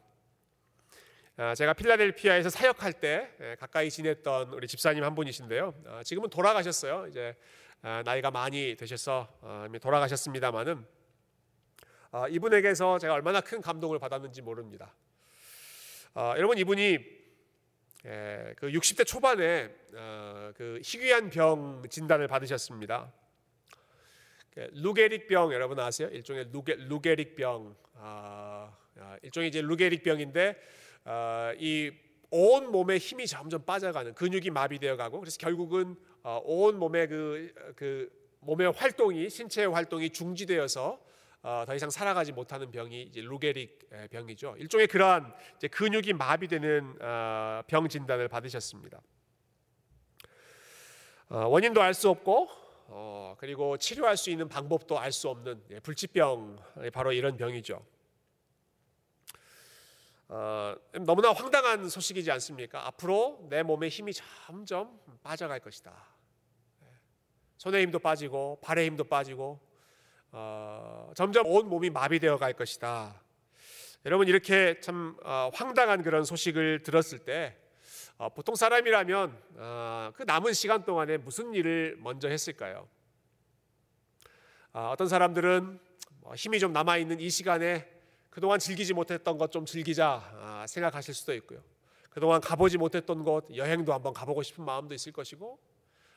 어, 1.37 1.53
제가 1.55 1.73
필라델피아에서 1.73 2.49
사역할 2.51 2.93
때 2.93 3.31
예, 3.41 3.55
가까이 3.59 3.89
지냈던 3.89 4.49
우리 4.53 4.67
집사님 4.67 5.03
한 5.03 5.15
분이신데요. 5.15 5.73
지금은 6.03 6.29
돌아가셨어요. 6.29 7.07
이제 7.07 7.35
나이가 7.81 8.29
많이 8.31 8.75
되셔서 8.75 9.27
돌아가셨습니다만은 9.81 10.85
이분에게서 12.29 12.99
제가 12.99 13.13
얼마나 13.13 13.41
큰 13.41 13.59
감동을 13.61 13.99
받았는지 13.99 14.41
모릅니다. 14.41 14.93
어, 16.17 16.33
여러분 16.37 16.57
이분이 16.57 16.97
예, 18.05 18.53
그 18.55 18.67
60대 18.67 19.05
초반에 19.05 19.69
어, 19.93 20.53
그 20.55 20.79
희귀한 20.81 21.29
병 21.29 21.83
진단을 21.89 22.29
받으셨습니다. 22.29 23.11
그 24.53 24.69
루게릭 24.75 25.27
병 25.27 25.51
여러분 25.51 25.77
아세요? 25.77 26.07
일종의 26.07 26.51
루게, 26.53 26.75
루게릭병. 26.75 27.75
아, 27.95 28.73
아, 28.97 29.17
일종의 29.23 29.49
이제 29.49 29.61
루게릭 29.61 30.03
병인데 30.03 30.55
아, 31.03 31.53
이온 31.57 32.71
몸에 32.71 32.97
힘이 32.97 33.27
점점 33.27 33.65
빠져가는 33.65 34.13
근육이 34.13 34.51
마비되어 34.51 34.95
가고 34.95 35.19
그래서 35.19 35.37
결국은 35.37 35.97
어, 36.23 36.41
온 36.45 36.79
몸의 36.79 37.09
그, 37.09 37.53
그 37.75 38.09
몸의 38.39 38.71
활동이 38.71 39.29
신체의 39.29 39.67
활동이 39.67 40.11
중지되어서 40.11 40.91
어, 40.91 41.05
더 41.67 41.75
이상 41.75 41.91
살아가지 41.91 42.31
못하는 42.31 42.71
병이 42.71 43.03
이제 43.03 43.21
루게릭 43.21 44.09
병이죠. 44.09 44.55
일종의 44.57 44.87
그러한 44.87 45.31
근육이 45.71 46.13
마비되는 46.13 46.97
어, 46.99 47.61
병 47.67 47.87
진단을 47.87 48.27
받으셨습니다. 48.27 48.99
어, 51.29 51.37
원인도 51.47 51.83
알 51.83 51.93
수 51.93 52.09
없고 52.09 52.49
어, 52.87 53.35
그리고 53.37 53.77
치료할 53.77 54.17
수 54.17 54.31
있는 54.31 54.49
방법도 54.49 54.97
알 54.97 55.11
수 55.11 55.29
없는 55.29 55.63
예, 55.69 55.79
불치병 55.79 56.57
바로 56.91 57.11
이런 57.11 57.37
병이죠. 57.37 57.85
어, 60.27 60.75
너무나 60.93 61.31
황당한 61.31 61.89
소식이지 61.89 62.31
않습니까? 62.31 62.87
앞으로 62.87 63.45
내 63.51 63.61
몸의 63.61 63.89
힘이 63.89 64.13
점점 64.13 64.99
빠져갈 65.21 65.59
것이다. 65.59 65.91
예, 66.81 66.87
손의 67.57 67.83
힘도 67.83 67.99
빠지고 67.99 68.59
발의 68.63 68.87
힘도 68.87 69.03
빠지고 69.03 69.74
어, 70.37 71.13
점점 71.15 71.45
온 71.47 71.69
몸이 71.69 71.89
마비되어 71.91 72.35
갈 72.35 72.51
것이다. 72.51 73.21
여러분 74.05 74.27
이렇게 74.27 74.81
참 74.81 75.15
어, 75.23 75.49
황당한 75.53 76.03
그런 76.03 76.25
소식을 76.25 76.83
들었을 76.83 77.19
때 77.19 77.55
어, 78.17 78.27
보통 78.27 78.53
사람이라면 78.53 79.43
어, 79.55 80.11
그 80.13 80.23
남은 80.23 80.51
시간 80.51 80.83
동안에 80.83 81.19
무슨 81.19 81.53
일을 81.53 81.95
먼저 82.01 82.27
했을까요? 82.27 82.85
어, 84.73 84.89
어떤 84.91 85.07
사람들은 85.07 85.79
뭐 86.19 86.35
힘이 86.35 86.59
좀 86.59 86.73
남아 86.73 86.97
있는 86.97 87.21
이 87.21 87.29
시간에 87.29 87.89
그동안 88.29 88.59
즐기지 88.59 88.93
못했던 88.93 89.37
것 89.37 89.51
좀 89.51 89.65
즐기자 89.65 90.21
아, 90.33 90.65
생각하실 90.67 91.13
수도 91.13 91.33
있고요. 91.35 91.61
그동안 92.09 92.41
가보지 92.41 92.77
못했던 92.77 93.23
곳 93.23 93.47
여행도 93.55 93.93
한번 93.93 94.11
가보고 94.11 94.43
싶은 94.43 94.65
마음도 94.65 94.93
있을 94.95 95.13
것이고 95.13 95.57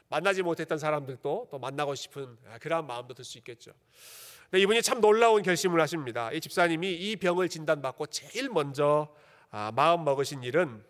만나지 0.09 0.42
못했던 0.42 0.79
사람들도 0.79 1.49
또 1.51 1.59
만나고 1.59 1.94
싶은 1.94 2.38
아, 2.47 2.59
그러한 2.59 2.87
마음도 2.87 3.14
들 3.14 3.25
수 3.25 3.38
있겠죠. 3.38 3.73
근데 4.51 4.62
이분이 4.62 4.81
참 4.83 5.01
놀라운 5.01 5.42
결심을 5.42 5.81
하십니다. 5.81 6.33
이 6.33 6.40
집사님이 6.40 6.94
이 6.94 7.16
병을 7.16 7.49
진단받고 7.49 8.07
제일 8.07 8.49
먼저 8.49 9.14
아, 9.51 9.71
마음 9.75 10.05
먹으신 10.05 10.42
일은 10.42 10.85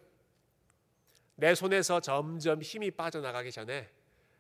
내 1.35 1.55
손에서 1.55 2.01
점점 2.01 2.63
힘이 2.63 2.91
빠져나가기 2.91 3.51
전에 3.53 3.91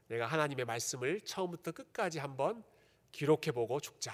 내가 0.08 0.26
하나님의 0.26 0.64
말씀을 0.64 1.20
처음부터 1.20 1.72
끝까지 1.72 2.18
한번 2.18 2.64
기록해 3.12 3.52
보고 3.52 3.78
죽자. 3.80 4.12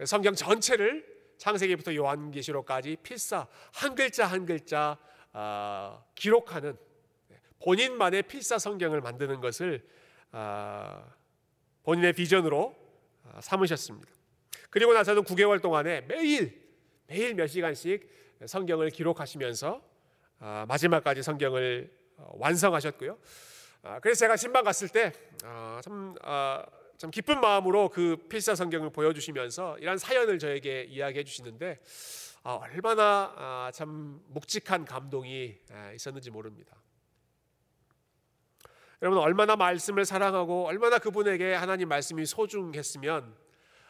예. 0.00 0.06
성경 0.06 0.34
전체를 0.34 1.14
창세기부터 1.38 1.94
요한계시록까지 1.94 2.96
필사 3.02 3.46
한 3.72 3.94
글자 3.94 4.26
한 4.26 4.46
글자 4.46 4.98
어, 5.32 6.04
기록하는 6.14 6.76
본인만의 7.64 8.24
필사 8.24 8.58
성경을 8.58 9.00
만드는 9.00 9.40
것을 9.40 9.82
어, 10.32 11.02
본인의 11.82 12.12
비전으로 12.12 12.76
어, 13.24 13.38
삼으셨습니다. 13.40 14.12
그리고 14.68 14.92
나서는 14.92 15.22
9개월 15.24 15.62
동안에 15.62 16.02
매일 16.02 16.62
매일 17.06 17.34
몇 17.34 17.46
시간씩 17.46 18.08
성경을 18.46 18.90
기록하시면서 18.90 19.80
아, 20.40 20.66
마지막까지 20.68 21.22
성경을 21.22 21.90
어, 22.18 22.32
완성하셨고요. 22.36 23.18
아, 23.82 24.00
그래서 24.00 24.20
제가 24.20 24.36
신방 24.36 24.64
갔을 24.64 24.88
때참 24.88 26.14
아, 26.22 26.66
참 26.98 27.10
기쁜 27.10 27.40
마음으로 27.40 27.88
그 27.88 28.16
필사 28.28 28.54
성경을 28.54 28.90
보여주시면서 28.90 29.78
이런 29.78 29.96
사연을 29.96 30.38
저에게 30.38 30.84
이야기해 30.84 31.24
주시는데 31.24 31.80
얼마나 32.42 33.70
참 33.72 34.22
묵직한 34.28 34.84
감동이 34.84 35.56
있었는지 35.94 36.30
모릅니다. 36.30 36.76
여러분 39.04 39.22
얼마나 39.22 39.54
말씀을 39.54 40.06
사랑하고 40.06 40.66
얼마나 40.66 40.98
그분에게 40.98 41.52
하나님 41.52 41.90
말씀이 41.90 42.24
소중했으면 42.24 43.36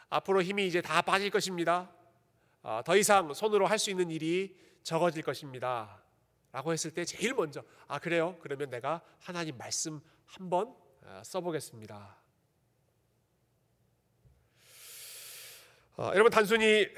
앞으로 0.09 0.43
힘이 0.43 0.67
이제 0.67 0.81
다 0.81 1.01
빠질 1.01 1.29
것입니다. 1.29 1.89
어, 2.61 2.81
더 2.85 2.97
이상 2.97 3.33
손으로 3.33 3.65
할 3.65 3.79
수 3.79 3.89
있는 3.89 4.11
일이 4.11 4.57
적어질 4.83 5.23
것입니다. 5.23 6.03
라고 6.51 6.73
했을 6.73 6.91
때 6.91 7.05
제일 7.05 7.33
먼저 7.33 7.63
아 7.87 7.97
그래요? 7.97 8.35
그러면 8.41 8.69
내가 8.69 8.99
하나님 9.21 9.57
말씀 9.57 10.01
한번 10.25 10.75
어, 11.03 11.21
써보겠습니다. 11.23 12.17
어, 15.95 16.11
여러분 16.13 16.29
단순히 16.29 16.89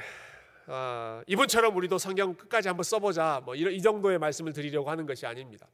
어, 0.65 1.21
이분처럼 1.27 1.77
우리도 1.77 1.99
성경 1.99 2.33
끝까지 2.33 2.67
한번 2.67 2.83
써보자 2.83 3.43
뭐 3.45 3.53
이런 3.53 3.75
이 3.75 3.81
정도의 3.83 4.17
말씀을 4.17 4.53
드리려고 4.53 4.89
하는 4.89 5.05
것이 5.05 5.27
아닙니다. 5.27 5.67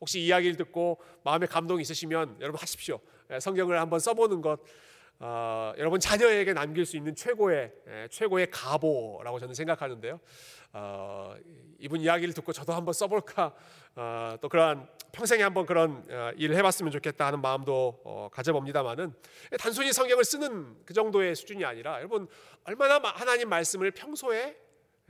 혹시 0.00 0.20
이야기를 0.20 0.56
듣고 0.56 1.00
마음에 1.22 1.46
감동이 1.46 1.82
있으시면 1.82 2.38
여러분 2.40 2.60
하십시오. 2.60 3.00
예, 3.30 3.40
성경을 3.40 3.80
한번 3.80 4.00
써보는 4.00 4.40
것 4.40 4.60
어, 5.20 5.72
여러분 5.78 6.00
자녀에게 6.00 6.52
남길 6.52 6.84
수 6.84 6.96
있는 6.96 7.14
최고의 7.14 7.72
예, 7.88 8.08
최고의 8.10 8.50
가보라고 8.50 9.38
저는 9.38 9.54
생각하는데요. 9.54 10.20
어, 10.72 11.36
이분 11.78 12.00
이야기를 12.00 12.34
듣고 12.34 12.52
저도 12.52 12.72
한번 12.72 12.92
써볼까 12.92 13.54
어, 13.94 14.36
또 14.40 14.48
그러한 14.48 14.88
평생에 15.12 15.42
한번 15.42 15.66
그런 15.66 16.04
어, 16.10 16.32
일을 16.36 16.56
해봤으면 16.56 16.90
좋겠다 16.90 17.26
하는 17.26 17.40
마음도 17.40 18.00
어, 18.04 18.28
가져봅니다만은 18.32 19.14
단순히 19.58 19.92
성경을 19.92 20.24
쓰는 20.24 20.76
그 20.84 20.92
정도의 20.92 21.36
수준이 21.36 21.64
아니라 21.64 21.98
여러분 21.98 22.26
얼마나 22.64 23.00
하나님 23.10 23.48
말씀을 23.48 23.92
평소에 23.92 24.56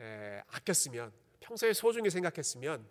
에, 0.01 0.43
아꼈으면 0.51 1.13
평소에 1.41 1.73
소중히 1.73 2.11
생각했으면 2.11 2.87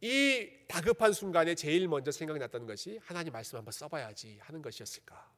이 0.00 0.48
다급한 0.68 1.12
순간에 1.12 1.54
제일 1.56 1.88
먼저 1.88 2.12
생각이 2.12 2.38
났던 2.38 2.66
것이 2.66 3.00
하나님 3.02 3.32
말씀 3.32 3.58
한번 3.58 3.72
써봐야지 3.72 4.38
하는 4.42 4.62
것이었을까. 4.62 5.28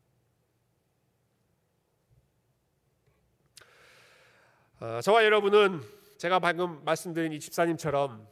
어, 4.80 5.00
저와 5.02 5.24
여러분은 5.24 5.80
제가 6.18 6.38
방금 6.38 6.84
말씀드린 6.84 7.32
이 7.32 7.40
집사님처럼 7.40 8.28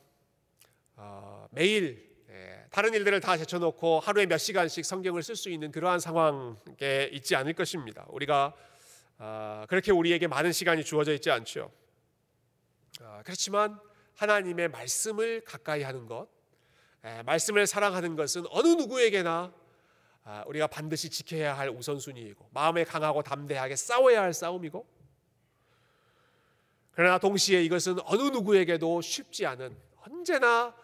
어, 0.96 1.48
매일 1.50 2.06
예, 2.28 2.66
다른 2.70 2.92
일들을 2.92 3.20
다 3.20 3.38
제쳐놓고 3.38 4.00
하루에 4.00 4.26
몇 4.26 4.36
시간씩 4.36 4.84
성경을 4.84 5.22
쓸 5.22 5.34
수 5.34 5.48
있는 5.48 5.70
그러한 5.70 5.98
상황에 5.98 7.08
있지 7.12 7.36
않을 7.36 7.54
것입니다. 7.54 8.04
우리가 8.08 8.54
어, 9.18 9.64
그렇게 9.66 9.92
우리에게 9.92 10.26
많은 10.26 10.52
시간이 10.52 10.84
주어져 10.84 11.14
있지 11.14 11.30
않죠. 11.30 11.72
그렇지만 13.24 13.78
하나님의 14.18 14.68
말씀을 14.68 15.40
가까이 15.44 15.82
하는 15.82 16.06
것, 16.06 16.28
예, 17.04 17.22
말씀을 17.22 17.66
사랑하는 17.66 18.16
것은 18.16 18.44
어느 18.50 18.68
누구에게나 18.68 19.52
우리가 20.46 20.66
반드시 20.66 21.08
지켜야 21.08 21.56
할 21.56 21.70
우선순위이고 21.70 22.50
마음에 22.52 22.84
강하고 22.84 23.22
담대하게 23.22 23.76
싸워야 23.76 24.20
할 24.20 24.34
싸움이고 24.34 24.86
그러나 26.92 27.18
동시에 27.18 27.62
이것은 27.62 27.98
어느 28.04 28.22
누구에게도 28.22 29.00
쉽지 29.00 29.46
않은 29.46 29.74
언제나 30.02 30.74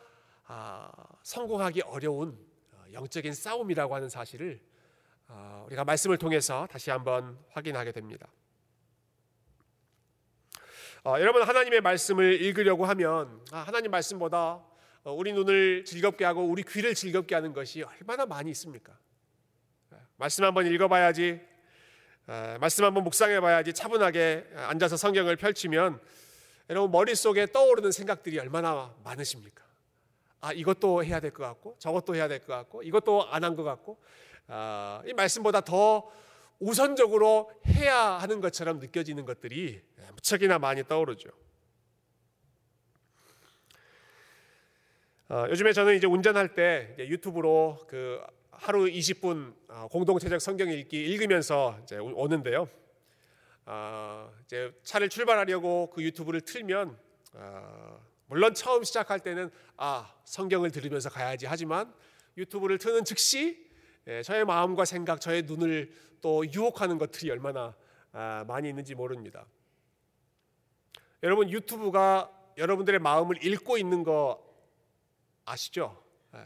아, 0.46 0.90
성공하기 1.22 1.82
어려운 1.82 2.38
어, 2.72 2.84
영적인 2.92 3.32
싸움이라고 3.32 3.94
하는 3.94 4.08
사실을 4.08 4.60
어, 5.26 5.64
우리가 5.66 5.84
말씀을 5.84 6.18
통해서 6.18 6.68
다시 6.70 6.90
한번 6.90 7.38
확인하게 7.50 7.92
됩니다. 7.92 8.28
어, 11.06 11.16
여러분 11.20 11.42
하나님의 11.42 11.82
말씀을 11.82 12.40
읽으려고 12.40 12.86
하면 12.86 13.40
아, 13.50 13.58
하나님 13.58 13.90
말씀보다 13.90 14.62
우리 15.04 15.34
눈을 15.34 15.84
즐겁게 15.84 16.24
하고 16.24 16.42
우리 16.44 16.62
귀를 16.62 16.94
즐겁게 16.94 17.34
하는 17.34 17.52
것이 17.52 17.82
얼마나 17.82 18.24
많이 18.24 18.50
있습니까? 18.52 18.96
말씀 20.16 20.44
한번 20.44 20.66
읽어봐야지 20.66 21.42
아, 22.26 22.56
말씀 22.58 22.84
한번 22.84 23.04
묵상해 23.04 23.40
봐야지 23.40 23.74
차분하게 23.74 24.46
앉아서 24.54 24.96
성경을 24.96 25.36
펼치면 25.36 26.00
여러분 26.70 26.90
머릿속에 26.90 27.52
떠오르는 27.52 27.92
생각들이 27.92 28.38
얼마나 28.38 28.94
많으십니까? 29.04 29.62
아, 30.40 30.52
이것도 30.54 31.04
해야 31.04 31.20
될 31.20 31.32
것 31.32 31.42
같고 31.44 31.76
저것도 31.80 32.14
해야 32.14 32.28
될 32.28 32.38
것 32.40 32.46
같고 32.54 32.82
이것도 32.82 33.28
안 33.30 33.44
한 33.44 33.56
것 33.56 33.62
같고 33.62 33.98
아, 34.46 35.02
이 35.06 35.12
말씀보다 35.12 35.60
더 35.60 36.10
우선적으로 36.58 37.50
해야 37.66 37.96
하는 37.96 38.40
것처럼 38.40 38.78
느껴지는 38.78 39.24
것들이 39.24 39.82
무척이나 40.14 40.58
많이 40.58 40.84
떠오르죠. 40.84 41.30
어, 45.28 45.46
요즘에 45.48 45.72
저는 45.72 45.96
이제 45.96 46.06
운전할 46.06 46.54
때 46.54 46.94
유튜브로 46.98 47.78
그 47.88 48.22
하루 48.50 48.84
20분 48.84 49.54
어, 49.68 49.88
공동체적 49.90 50.40
성경 50.40 50.68
읽기 50.70 50.96
읽으면서 50.96 51.78
이제 51.82 51.96
오는데요. 51.98 52.68
어, 53.66 54.30
이제 54.44 54.72
차를 54.84 55.08
출발하려고 55.08 55.90
그 55.90 56.02
유튜브를 56.02 56.40
틀면 56.42 56.96
어, 57.32 58.00
물론 58.26 58.54
처음 58.54 58.84
시작할 58.84 59.20
때는 59.20 59.50
아 59.76 60.14
성경을 60.24 60.70
들으면서 60.70 61.08
가야지 61.08 61.46
하지만 61.46 61.92
유튜브를 62.36 62.78
트는 62.78 63.04
즉시 63.04 63.63
예, 63.63 63.63
저의 64.24 64.44
마음과 64.44 64.84
생각, 64.84 65.20
저의 65.20 65.42
눈을 65.42 65.92
또 66.20 66.44
유혹하는 66.52 66.98
것들이 66.98 67.30
얼마나 67.30 67.74
아, 68.12 68.44
많이 68.46 68.68
있는지 68.68 68.94
모릅니다. 68.94 69.46
여러분 71.22 71.50
유튜브가 71.50 72.30
여러분들의 72.56 73.00
마음을 73.00 73.44
읽고 73.44 73.78
있는 73.78 74.04
거 74.04 74.44
아시죠? 75.44 76.02
예. 76.34 76.38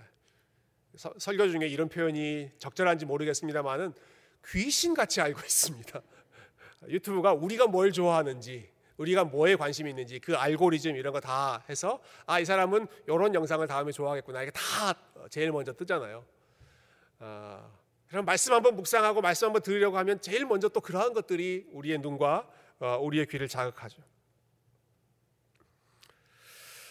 설교 1.18 1.48
중에 1.50 1.66
이런 1.66 1.88
표현이 1.88 2.50
적절한지 2.58 3.04
모르겠습니다만은 3.06 3.92
귀신같이 4.46 5.20
알고 5.20 5.40
있습니다. 5.44 6.00
유튜브가 6.88 7.32
우리가 7.34 7.66
뭘 7.66 7.92
좋아하는지 7.92 8.70
우리가 8.96 9.24
뭐에 9.24 9.56
관심이 9.56 9.90
있는지 9.90 10.18
그 10.20 10.36
알고리즘 10.36 10.96
이런 10.96 11.12
거 11.12 11.20
다 11.20 11.64
해서 11.68 12.00
아 12.26 12.40
이 12.40 12.44
사람은 12.44 12.86
이런 13.06 13.34
영상을 13.34 13.64
다음에 13.66 13.92
좋아하겠구나 13.92 14.42
이게 14.42 14.50
다 14.52 14.94
제일 15.28 15.52
먼저 15.52 15.72
뜨잖아요. 15.72 16.24
아, 17.20 17.70
그럼 18.08 18.24
말씀 18.24 18.52
한번 18.52 18.76
묵상하고 18.76 19.20
말씀 19.20 19.46
한번 19.46 19.62
들으려고 19.62 19.98
하면 19.98 20.20
제일 20.20 20.46
먼저 20.46 20.68
또 20.68 20.80
그러한 20.80 21.12
것들이 21.12 21.66
우리의 21.72 21.98
눈과 21.98 22.48
어, 22.80 22.98
우리의 23.00 23.26
귀를 23.26 23.48
자극하죠. 23.48 24.02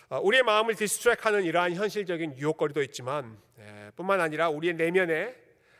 어, 0.09 0.19
우리의 0.19 0.43
마음을 0.43 0.75
디스트랙하는 0.75 1.43
이러한 1.43 1.73
현실적인 1.73 2.37
유혹거리도 2.37 2.81
있지만 2.83 3.37
예, 3.59 3.91
뿐만 3.95 4.21
아니라 4.21 4.49
우리의 4.49 4.75
내면에 4.75 5.35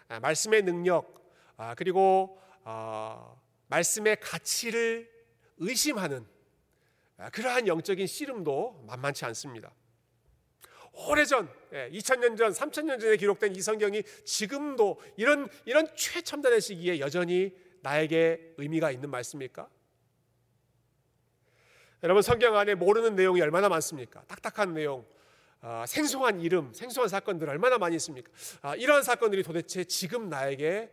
아, 0.10 0.20
말씀의 0.20 0.64
능력 0.64 1.32
아, 1.56 1.76
그리고 1.76 2.42
어, 2.64 3.42
말씀의 3.68 4.18
가치를 4.20 5.10
의심하는 5.58 6.26
아, 7.18 7.30
그러한 7.30 7.68
영적인 7.68 8.08
씨름도 8.08 8.86
만만치 8.88 9.26
않습니다. 9.26 9.72
오래전, 10.98 11.48
2000년 11.72 12.34
예, 12.34 12.36
전, 12.36 12.52
3000년 12.52 13.00
전에 13.00 13.18
기록된 13.18 13.56
이 13.56 13.62
성경이 13.62 14.02
지금도 14.26 15.00
이런 15.16 15.48
이런 15.66 15.88
최첨단의 15.96 16.60
시기에 16.60 17.00
여전히 17.00 17.56
나에게 17.82 18.56
의미가 18.58 18.92
있는 18.92 19.12
말씀입니까? 19.12 19.70
여러분 22.04 22.22
성경 22.24 22.58
안에 22.58 22.74
모르는 22.74 23.16
내용이 23.16 23.42
얼마나 23.42 23.70
많습니까? 23.70 24.24
딱딱한 24.24 24.74
내용, 24.74 25.06
아, 25.62 25.86
생소한 25.88 26.42
이름, 26.42 26.74
생소한 26.74 27.10
사건들 27.10 27.48
얼마나 27.50 27.78
많이 27.78 27.96
있습니까? 27.98 28.32
아, 28.62 28.76
이러한 28.76 29.04
사건들이 29.04 29.44
도대체 29.44 29.84
지금 29.84 30.30
나에게 30.30 30.92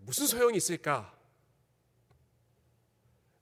무슨 0.00 0.26
소용이 0.26 0.56
있을까? 0.56 1.14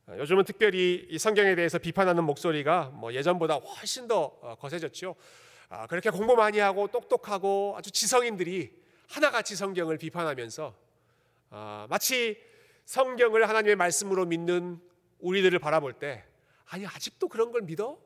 아, 0.07 0.17
요즘은 0.19 0.45
특별히 0.45 1.07
이 1.11 1.19
성경에 1.19 1.55
대해서 1.55 1.79
비판하는 1.79 2.25
목소리가 2.25 2.91
뭐 2.95 3.13
예전보다 3.13 3.55
훨씬 3.55 4.09
더 4.09 4.39
어, 4.43 4.57
거세졌죠. 4.57 5.15
아, 5.69 5.87
그렇게 5.87 6.11
공부 6.11 6.37
많이 6.37 6.59
하고 6.59 6.87
똑똑하고 6.89 7.75
아주 7.77 7.91
지성인들이 7.91 8.73
하나같이 9.09 9.57
성경을 9.57 9.99
비판하면서 9.99 10.75
아, 11.51 11.87
마치 11.91 12.41
성경을 12.85 13.49
하나님의 13.49 13.77
말씀으로 13.77 14.27
믿는 14.27 14.81
우리들을 15.19 15.59
바라볼 15.59 15.95
때 15.95 16.25
아니 16.67 16.87
아직도 16.87 17.29
그런 17.29 17.53
걸 17.53 17.63
믿어? 17.63 17.99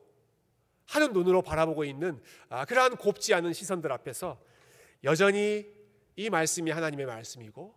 하는 0.87 1.13
눈으로 1.13 1.41
바라보고 1.41 1.85
있는 1.85 2.21
그러한 2.67 2.97
곱지 2.97 3.33
않은 3.33 3.53
시선들 3.53 3.91
앞에서 3.93 4.37
여전히 5.03 5.65
이 6.17 6.29
말씀이 6.29 6.69
하나님의 6.69 7.05
말씀이고 7.05 7.73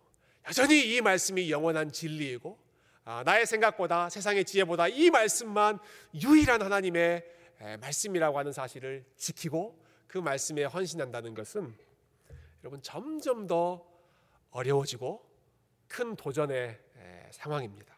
여전히 0.49 0.95
이 0.95 1.01
말씀이 1.01 1.49
영원한 1.49 1.91
진리이고 1.91 2.59
아, 3.05 3.23
나의 3.23 3.45
생각보다 3.45 4.09
세상의 4.09 4.45
지혜보다 4.45 4.87
이 4.87 5.11
말씀만 5.11 5.79
유일한 6.15 6.61
하나님의 6.61 7.23
말씀이라고 7.59 8.37
하는 8.37 8.51
사실을 8.51 9.05
지키고 9.17 9.83
그 10.07 10.17
말씀에 10.17 10.65
헌신한다는 10.65 11.33
것은 11.33 11.75
여러분 12.63 12.81
점점 12.81 13.47
더 13.47 13.85
어려워지고 14.51 15.23
큰 15.87 16.15
도전의 16.15 16.79
상황입니다. 17.31 17.95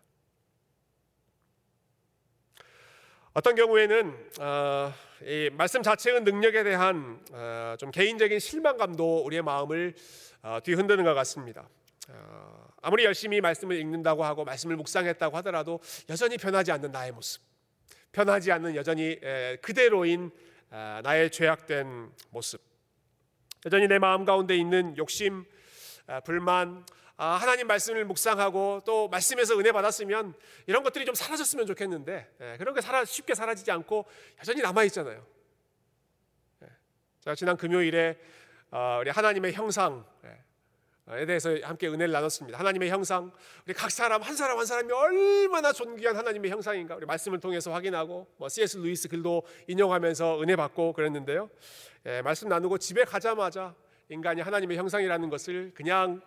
어떤 3.37 3.53
경우에는 3.53 4.31
어, 4.39 4.91
이 5.21 5.51
말씀 5.53 5.83
자체의 5.83 6.21
능력에 6.21 6.63
대한 6.63 7.23
어, 7.31 7.75
좀 7.77 7.91
개인적인 7.91 8.39
실망감도 8.39 9.23
우리의 9.25 9.43
마음을 9.43 9.93
어, 10.41 10.57
뒤흔드는 10.63 11.03
것 11.03 11.13
같습니다. 11.13 11.69
어, 12.09 12.67
아무리 12.81 13.05
열심히 13.05 13.39
말씀을 13.39 13.75
읽는다고 13.77 14.25
하고 14.25 14.43
말씀을 14.43 14.75
묵상했다고 14.77 15.37
하더라도 15.37 15.79
여전히 16.09 16.37
변하지 16.39 16.71
않는 16.71 16.91
나의 16.91 17.11
모습, 17.11 17.43
변하지 18.17 18.51
않는 18.51 18.75
여전히 18.75 19.19
그대로인 19.61 20.31
아, 20.71 21.01
나의 21.03 21.29
죄악된 21.29 22.11
모습, 22.31 22.59
여전히 23.63 23.87
내 23.87 23.99
마음 23.99 24.25
가운데 24.25 24.55
있는 24.55 24.97
욕심, 24.97 25.45
아, 26.07 26.19
불만, 26.21 26.83
아, 27.15 27.33
하나님 27.35 27.67
말씀을 27.67 28.05
묵상하고 28.05 28.81
또 28.87 29.07
말씀에서 29.09 29.59
은혜 29.59 29.71
받았으면 29.71 30.33
이런 30.65 30.81
것들이 30.81 31.05
좀 31.05 31.13
사라졌으면 31.13 31.67
좋겠는데 31.67 32.57
그런 32.57 32.73
게 32.73 32.81
쉽게 33.05 33.35
사라지지 33.35 33.69
않고 33.69 34.05
여전히 34.39 34.63
남아 34.63 34.83
있잖아요. 34.85 35.23
제가 37.19 37.35
지난 37.35 37.55
금요일에 37.55 38.17
우리 38.99 39.11
하나님의 39.11 39.53
형상 39.53 40.03
에 41.09 41.25
대해서 41.25 41.55
함께 41.63 41.87
은혜를 41.87 42.11
나눴습니다. 42.11 42.59
하나님의 42.59 42.89
형상, 42.89 43.31
우리 43.65 43.73
각 43.73 43.89
사람 43.89 44.21
한 44.21 44.35
사람 44.35 44.59
한 44.59 44.65
사람이 44.65 44.91
얼마나 44.91 45.71
존귀한 45.71 46.17
하나님의 46.17 46.51
형상인가 46.51 46.95
우리 46.95 47.05
말씀을 47.05 47.39
통해서 47.39 47.71
확인하고 47.71 48.27
뭐 48.35 48.49
C.S. 48.49 48.77
루이스 48.77 49.07
글도 49.07 49.43
인용하면서 49.67 50.41
은혜 50.41 50.57
받고 50.57 50.91
그랬는데요. 50.91 51.49
예, 52.07 52.21
말씀 52.21 52.49
나누고 52.49 52.77
집에 52.79 53.05
가자마자 53.05 53.73
인간이 54.09 54.41
하나님의 54.41 54.75
형상이라는 54.75 55.29
것을 55.29 55.71
그냥 55.73 56.21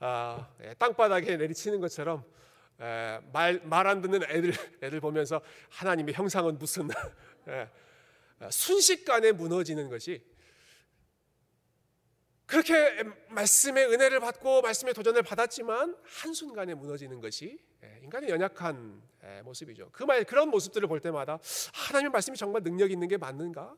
아, 0.00 0.48
예, 0.64 0.74
땅바닥에 0.74 1.36
내리치는 1.36 1.80
것처럼 1.80 2.24
예, 2.80 3.20
말말 3.32 3.86
안 3.86 4.02
듣는 4.02 4.24
애들 4.24 4.52
애들 4.82 4.98
보면서 5.00 5.40
하나님의 5.68 6.14
형상은 6.14 6.58
무슨 6.58 6.88
예, 7.46 7.68
순식간에 8.50 9.30
무너지는 9.30 9.88
것이 9.88 10.24
그렇게 12.48 13.04
말씀의 13.28 13.92
은혜를 13.92 14.20
받고 14.20 14.62
말씀의 14.62 14.94
도전을 14.94 15.22
받았지만 15.22 15.94
한순간에 16.02 16.72
무너지는 16.72 17.20
것이 17.20 17.58
예, 17.84 18.00
인간의 18.02 18.30
연약한 18.30 19.02
예, 19.22 19.42
모습이죠. 19.42 19.90
그 19.92 20.04
말, 20.04 20.24
그런 20.24 20.48
모습들을 20.48 20.88
볼 20.88 20.98
때마다 20.98 21.38
하나님의 21.74 22.10
말씀이 22.10 22.38
정말 22.38 22.62
능력 22.62 22.90
있는 22.90 23.06
게 23.06 23.18
맞는가? 23.18 23.76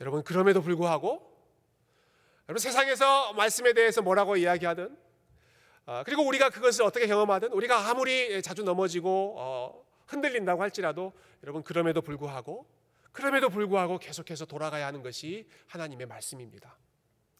여러분, 0.00 0.24
그럼에도 0.24 0.62
불구하고 0.62 1.34
여러분 2.48 2.58
세상에서 2.58 3.34
말씀에 3.34 3.74
대해서 3.74 4.00
뭐라고 4.00 4.36
이야기하든 4.36 4.96
아, 5.84 6.02
그리고 6.02 6.26
우리가 6.26 6.48
그것을 6.48 6.84
어떻게 6.84 7.06
경험하든 7.06 7.52
우리가 7.52 7.90
아무리 7.90 8.40
자주 8.40 8.62
넘어지고 8.62 9.34
어, 9.36 9.84
흔들린다고 10.06 10.62
할지라도 10.62 11.12
여러분 11.42 11.62
그럼에도 11.62 12.00
불구하고 12.00 12.66
그럼에도 13.14 13.48
불구하고 13.48 13.98
계속해서 13.98 14.44
돌아가야 14.44 14.86
하는 14.86 15.00
것이 15.00 15.48
하나님의 15.68 16.06
말씀입니다. 16.08 16.76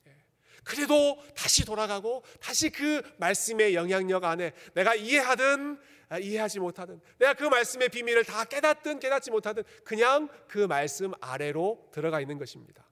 예. 0.07 0.17
그래도 0.63 1.21
다시 1.37 1.65
돌아가고 1.65 2.23
다시 2.41 2.71
그 2.71 3.03
말씀의 3.19 3.75
영향력 3.75 4.23
안에 4.23 4.53
내가 4.75 4.95
이해하든 4.95 5.79
아, 6.11 6.19
이해하지 6.19 6.61
못하든 6.61 7.01
내가 7.19 7.35
그 7.35 7.43
말씀의 7.43 7.89
비밀을 7.89 8.25
다 8.25 8.45
깨닫든 8.45 9.01
깨닫지 9.01 9.33
못하든 9.33 9.65
그냥 9.85 10.29
그 10.47 10.59
말씀 10.59 11.13
아래로 11.21 11.89
들어가 11.93 12.21
있는 12.21 12.39
것입니다. 12.39 12.87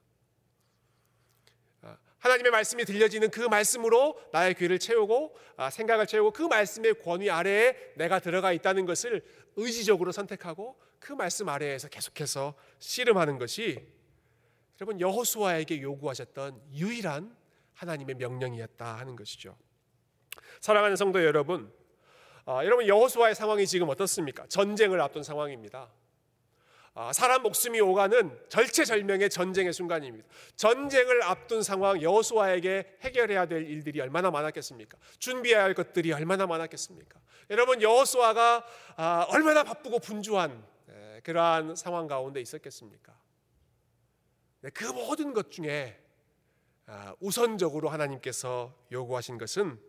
아, 1.83 1.97
하나님의 2.19 2.51
말씀이 2.51 2.83
들려지는 2.83 3.31
그 3.31 3.39
말씀으로 3.39 4.19
나의 4.33 4.55
귀를 4.55 4.77
채우고 4.77 5.37
아, 5.55 5.69
생각을 5.69 6.05
채우고 6.05 6.31
그 6.31 6.43
말씀의 6.43 6.95
권위 7.01 7.29
아래에 7.29 7.93
내가 7.95 8.19
들어가 8.19 8.51
있다는 8.51 8.85
것을 8.85 9.23
의지적으로 9.55 10.11
선택하고 10.11 10.79
그 10.99 11.13
말씀 11.13 11.49
아래에서 11.49 11.87
계속해서 11.87 12.55
씨름하는 12.79 13.37
것이 13.37 13.85
여러분 14.79 14.99
여호수아에게 14.99 15.81
요구하셨던 15.81 16.61
유일한 16.73 17.35
하나님의 17.73 18.15
명령이었다 18.15 18.97
하는 18.97 19.15
것이죠. 19.15 19.55
사랑하는 20.61 20.95
성도 20.95 21.23
여러분, 21.23 21.71
어, 22.45 22.61
여러분 22.63 22.87
여호수아의 22.87 23.35
상황이 23.35 23.67
지금 23.67 23.89
어떻습니까? 23.89 24.45
전쟁을 24.47 24.99
앞둔 25.01 25.23
상황입니다. 25.23 25.89
어, 26.95 27.11
사람 27.11 27.41
목숨이 27.41 27.81
오가는 27.81 28.39
절체절명의 28.49 29.29
전쟁의 29.31 29.73
순간입니다. 29.73 30.27
전쟁을 30.55 31.23
앞둔 31.23 31.63
상황 31.63 31.99
여호수아에게 32.01 32.97
해결해야 33.01 33.47
될 33.47 33.67
일들이 33.67 33.99
얼마나 33.99 34.29
많았겠습니까? 34.29 34.97
준비해야 35.17 35.63
할 35.63 35.73
것들이 35.73 36.11
얼마나 36.13 36.45
많았겠습니까? 36.45 37.19
여러분 37.49 37.81
여호수아가 37.81 38.65
아, 38.95 39.25
얼마나 39.29 39.63
바쁘고 39.63 39.99
분주한 39.99 40.63
그러한 41.23 41.75
상황 41.75 42.07
가운데 42.07 42.41
있었겠습니까? 42.41 43.13
네, 44.61 44.69
그 44.69 44.83
모든 44.85 45.33
것 45.33 45.51
중에 45.51 45.99
아, 46.85 47.15
우선적으로 47.19 47.89
하나님께서 47.89 48.75
요구하신 48.91 49.37
것은 49.37 49.79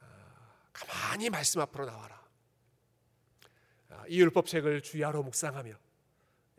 아, 0.00 0.06
가만히 0.72 1.30
말씀 1.30 1.60
앞으로 1.60 1.86
나와라. 1.86 2.17
아, 3.98 4.04
이 4.06 4.20
율법책을 4.20 4.82
주야로 4.82 5.24
묵상하며 5.24 5.74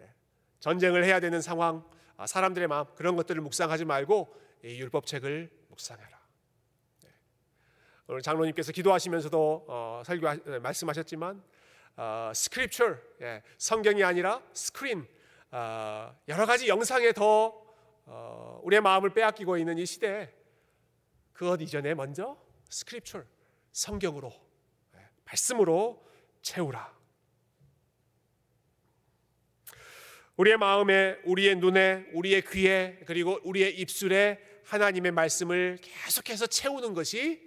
예, 0.01 0.13
전쟁을 0.59 1.05
해야 1.05 1.21
되는 1.21 1.41
상황, 1.41 1.89
사람들의 2.25 2.67
마음 2.67 2.85
그런 2.95 3.15
것들을 3.15 3.41
묵상하지 3.41 3.85
말고 3.85 4.35
이 4.65 4.77
율법책을 4.81 5.49
묵상해라. 5.69 6.19
네. 7.03 7.09
오늘 8.07 8.21
장로님께서 8.21 8.73
기도하시면서도 8.73 9.65
어, 9.69 10.01
설교 10.05 10.51
네, 10.51 10.59
말씀하셨지만 10.59 11.41
어, 11.95 12.31
스크립처 12.35 12.97
예, 13.21 13.41
성경이 13.57 14.03
아니라 14.03 14.43
스크린 14.53 15.07
어, 15.51 16.13
여러 16.27 16.45
가지 16.45 16.67
영상에 16.67 17.13
더 17.13 17.65
어, 18.05 18.59
우리의 18.63 18.81
마음을 18.81 19.13
빼앗기고 19.13 19.57
있는 19.57 19.77
이 19.77 19.85
시대에 19.85 20.29
그것 21.31 21.61
이전에 21.61 21.93
먼저 21.93 22.37
스크립처 22.69 23.23
성경으로 23.71 24.33
예, 24.95 25.07
말씀으로 25.23 26.05
채우라. 26.41 26.98
우리의 30.39 30.55
마음에, 30.55 31.17
우리의 31.25 31.57
눈에, 31.57 32.05
우리의 32.13 32.43
귀에, 32.43 32.97
그리고 33.05 33.41
우리의 33.43 33.77
입술에 33.77 34.39
하나님의 34.63 35.11
말씀을 35.11 35.79
계속해서 35.81 36.47
채우는 36.47 36.93
것이 36.93 37.41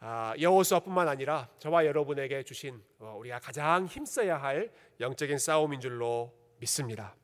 아, 0.00 0.34
여호수아뿐만 0.40 1.06
아니라 1.06 1.48
저와 1.60 1.86
여러분에게 1.86 2.42
주신 2.42 2.82
어, 2.98 3.14
우리가 3.20 3.38
가장 3.38 3.86
힘써야 3.86 4.36
할 4.36 4.72
영적인 4.98 5.38
싸움인 5.38 5.80
줄로 5.80 6.34
믿습니다. 6.58 7.14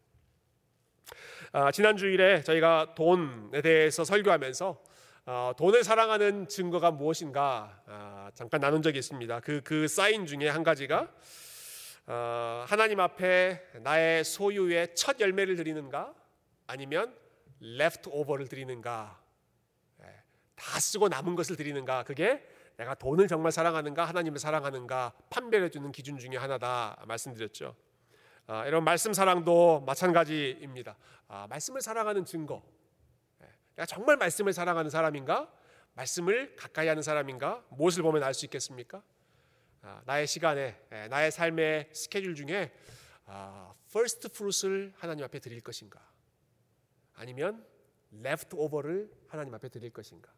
아, 1.50 1.72
지난 1.72 1.96
주일에 1.96 2.44
저희가 2.44 2.94
돈에 2.94 3.62
대해서 3.62 4.04
설교하면서 4.04 4.82
어, 5.26 5.52
돈을 5.58 5.82
사랑하는 5.82 6.46
증거가 6.46 6.92
무엇인가 6.92 7.82
아, 7.86 8.30
잠깐 8.36 8.60
나눈 8.60 8.80
적이 8.80 9.00
있습니다. 9.00 9.40
그, 9.40 9.60
그 9.64 9.88
사인 9.88 10.24
중에 10.24 10.48
한 10.48 10.62
가지가 10.62 11.00
어, 11.00 11.08
하나님 12.66 12.98
앞에 13.00 13.62
나의 13.82 14.24
소유의 14.24 14.94
첫 14.94 15.20
열매를 15.20 15.56
드리는가 15.56 16.14
아니면 16.66 17.16
left 17.62 18.10
over를 18.10 18.48
드리는가 18.48 19.20
예, 20.02 20.22
다 20.54 20.80
쓰고 20.80 21.08
남은 21.08 21.36
것을 21.36 21.56
드리는가 21.56 22.04
그게 22.04 22.44
내가 22.76 22.94
돈을 22.94 23.28
정말 23.28 23.52
사랑하는가 23.52 24.04
하나님을 24.06 24.38
사랑하는가 24.38 25.12
판별해 25.28 25.68
주는 25.68 25.92
기준 25.92 26.18
중에 26.18 26.36
하나다 26.36 27.02
말씀드렸죠. 27.06 27.76
아, 28.46 28.66
이런 28.66 28.82
말씀 28.84 29.12
사랑도 29.12 29.80
마찬가지입니다. 29.80 30.96
아, 31.28 31.46
말씀을 31.48 31.82
사랑하는 31.82 32.24
증거. 32.24 32.62
예, 33.42 33.46
내가 33.76 33.86
정말 33.86 34.16
말씀을 34.16 34.52
사랑하는 34.52 34.90
사람인가? 34.90 35.52
말씀을 35.94 36.56
가까이 36.56 36.88
하는 36.88 37.02
사람인가? 37.02 37.62
무엇을 37.68 38.02
보면 38.02 38.22
알 38.22 38.32
수 38.32 38.46
있겠습니까? 38.46 39.02
아, 39.82 40.02
나의 40.04 40.26
시간에 40.26 40.78
예, 40.92 41.08
나의 41.08 41.32
삶의 41.32 41.90
스케줄 41.94 42.34
중에 42.34 42.70
first 43.88 44.28
fruits를 44.30 44.92
하나님 44.96 45.24
앞에 45.24 45.38
드릴 45.38 45.60
것인가? 45.62 46.00
아니면 47.14 47.66
left 48.12 48.54
over를 48.56 49.10
하나님 49.28 49.54
앞에 49.54 49.68
드릴 49.68 49.90
것인가? 49.90 50.30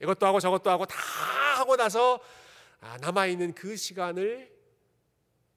이것도 0.00 0.26
하고 0.26 0.38
저것도 0.38 0.70
하고 0.70 0.86
다 0.86 0.96
하고 1.58 1.76
나서 1.76 2.20
남아 3.00 3.26
있는 3.26 3.52
그 3.52 3.76
시간을 3.76 4.52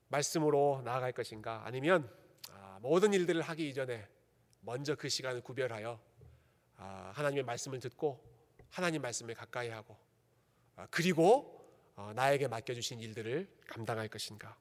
말씀으로 0.08 0.82
나아갈 0.84 1.12
것인가? 1.12 1.62
아니면 1.66 2.12
모든 2.80 3.14
일들을 3.14 3.42
하기 3.42 3.70
이전에 3.70 4.08
먼저 4.62 4.96
그 4.96 5.10
시간을 5.10 5.42
구별하여 5.42 6.00
하나님의 6.76 7.44
말씀을 7.44 7.80
듣고 7.80 8.24
하나님 8.70 9.02
말씀을 9.02 9.36
가까이 9.36 9.70
하고 9.70 9.98
그리고 10.90 11.52
어, 11.52 11.55
나에게 12.14 12.48
맡겨주신 12.48 13.00
일들을 13.00 13.48
감당할 13.68 14.08
것인가? 14.08 14.56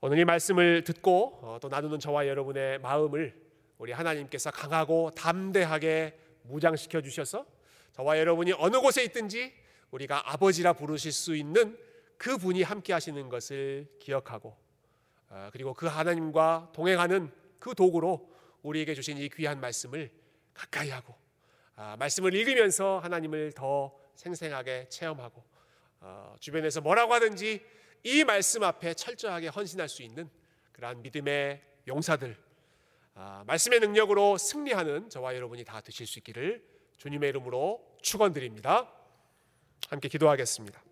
오늘 0.00 0.18
이 0.18 0.24
말씀을 0.24 0.84
듣고 0.84 1.40
어, 1.42 1.58
또 1.60 1.68
나누는 1.68 1.98
저와 1.98 2.26
여러분의 2.26 2.78
마음을 2.80 3.34
우리 3.78 3.92
하나님께서 3.92 4.50
강하고 4.50 5.10
담대하게 5.16 6.18
무장시켜 6.42 7.00
주셔서 7.00 7.46
저와 7.92 8.18
여러분이 8.18 8.52
어느 8.58 8.78
곳에 8.78 9.02
있든지 9.04 9.52
우리가 9.90 10.32
아버지라 10.32 10.74
부르실 10.74 11.12
수 11.12 11.34
있는 11.34 11.78
그 12.18 12.36
분이 12.38 12.62
함께 12.62 12.92
하시는 12.92 13.28
것을 13.28 13.88
기억하고 13.98 14.56
어, 15.28 15.48
그리고 15.52 15.74
그 15.74 15.86
하나님과 15.86 16.70
동행하는 16.74 17.32
그 17.58 17.74
도구로 17.74 18.32
우리에게 18.62 18.94
주신 18.94 19.18
이 19.18 19.28
귀한 19.28 19.60
말씀을 19.60 20.10
가까이 20.54 20.90
하고 20.90 21.14
아, 21.74 21.96
말씀을 21.98 22.34
읽으면서 22.34 22.98
하나님을 23.00 23.52
더 23.52 23.94
생생하게 24.16 24.88
체험하고 24.88 25.44
어, 26.00 26.34
주변에서 26.40 26.80
뭐라고 26.80 27.14
하든지 27.14 27.64
이 28.02 28.24
말씀 28.24 28.62
앞에 28.62 28.94
철저하게 28.94 29.48
헌신할 29.48 29.88
수 29.88 30.02
있는 30.02 30.28
그러한 30.72 31.02
믿음의 31.02 31.62
용사들 31.88 32.36
아, 33.14 33.44
말씀의 33.46 33.80
능력으로 33.80 34.36
승리하는 34.36 35.08
저와 35.08 35.34
여러분이 35.34 35.64
다 35.64 35.80
되실 35.80 36.06
수 36.06 36.18
있기를 36.18 36.62
주님의 36.98 37.30
이름으로 37.30 37.96
축원드립니다. 38.02 38.92
함께 39.88 40.08
기도하겠습니다. 40.08 40.85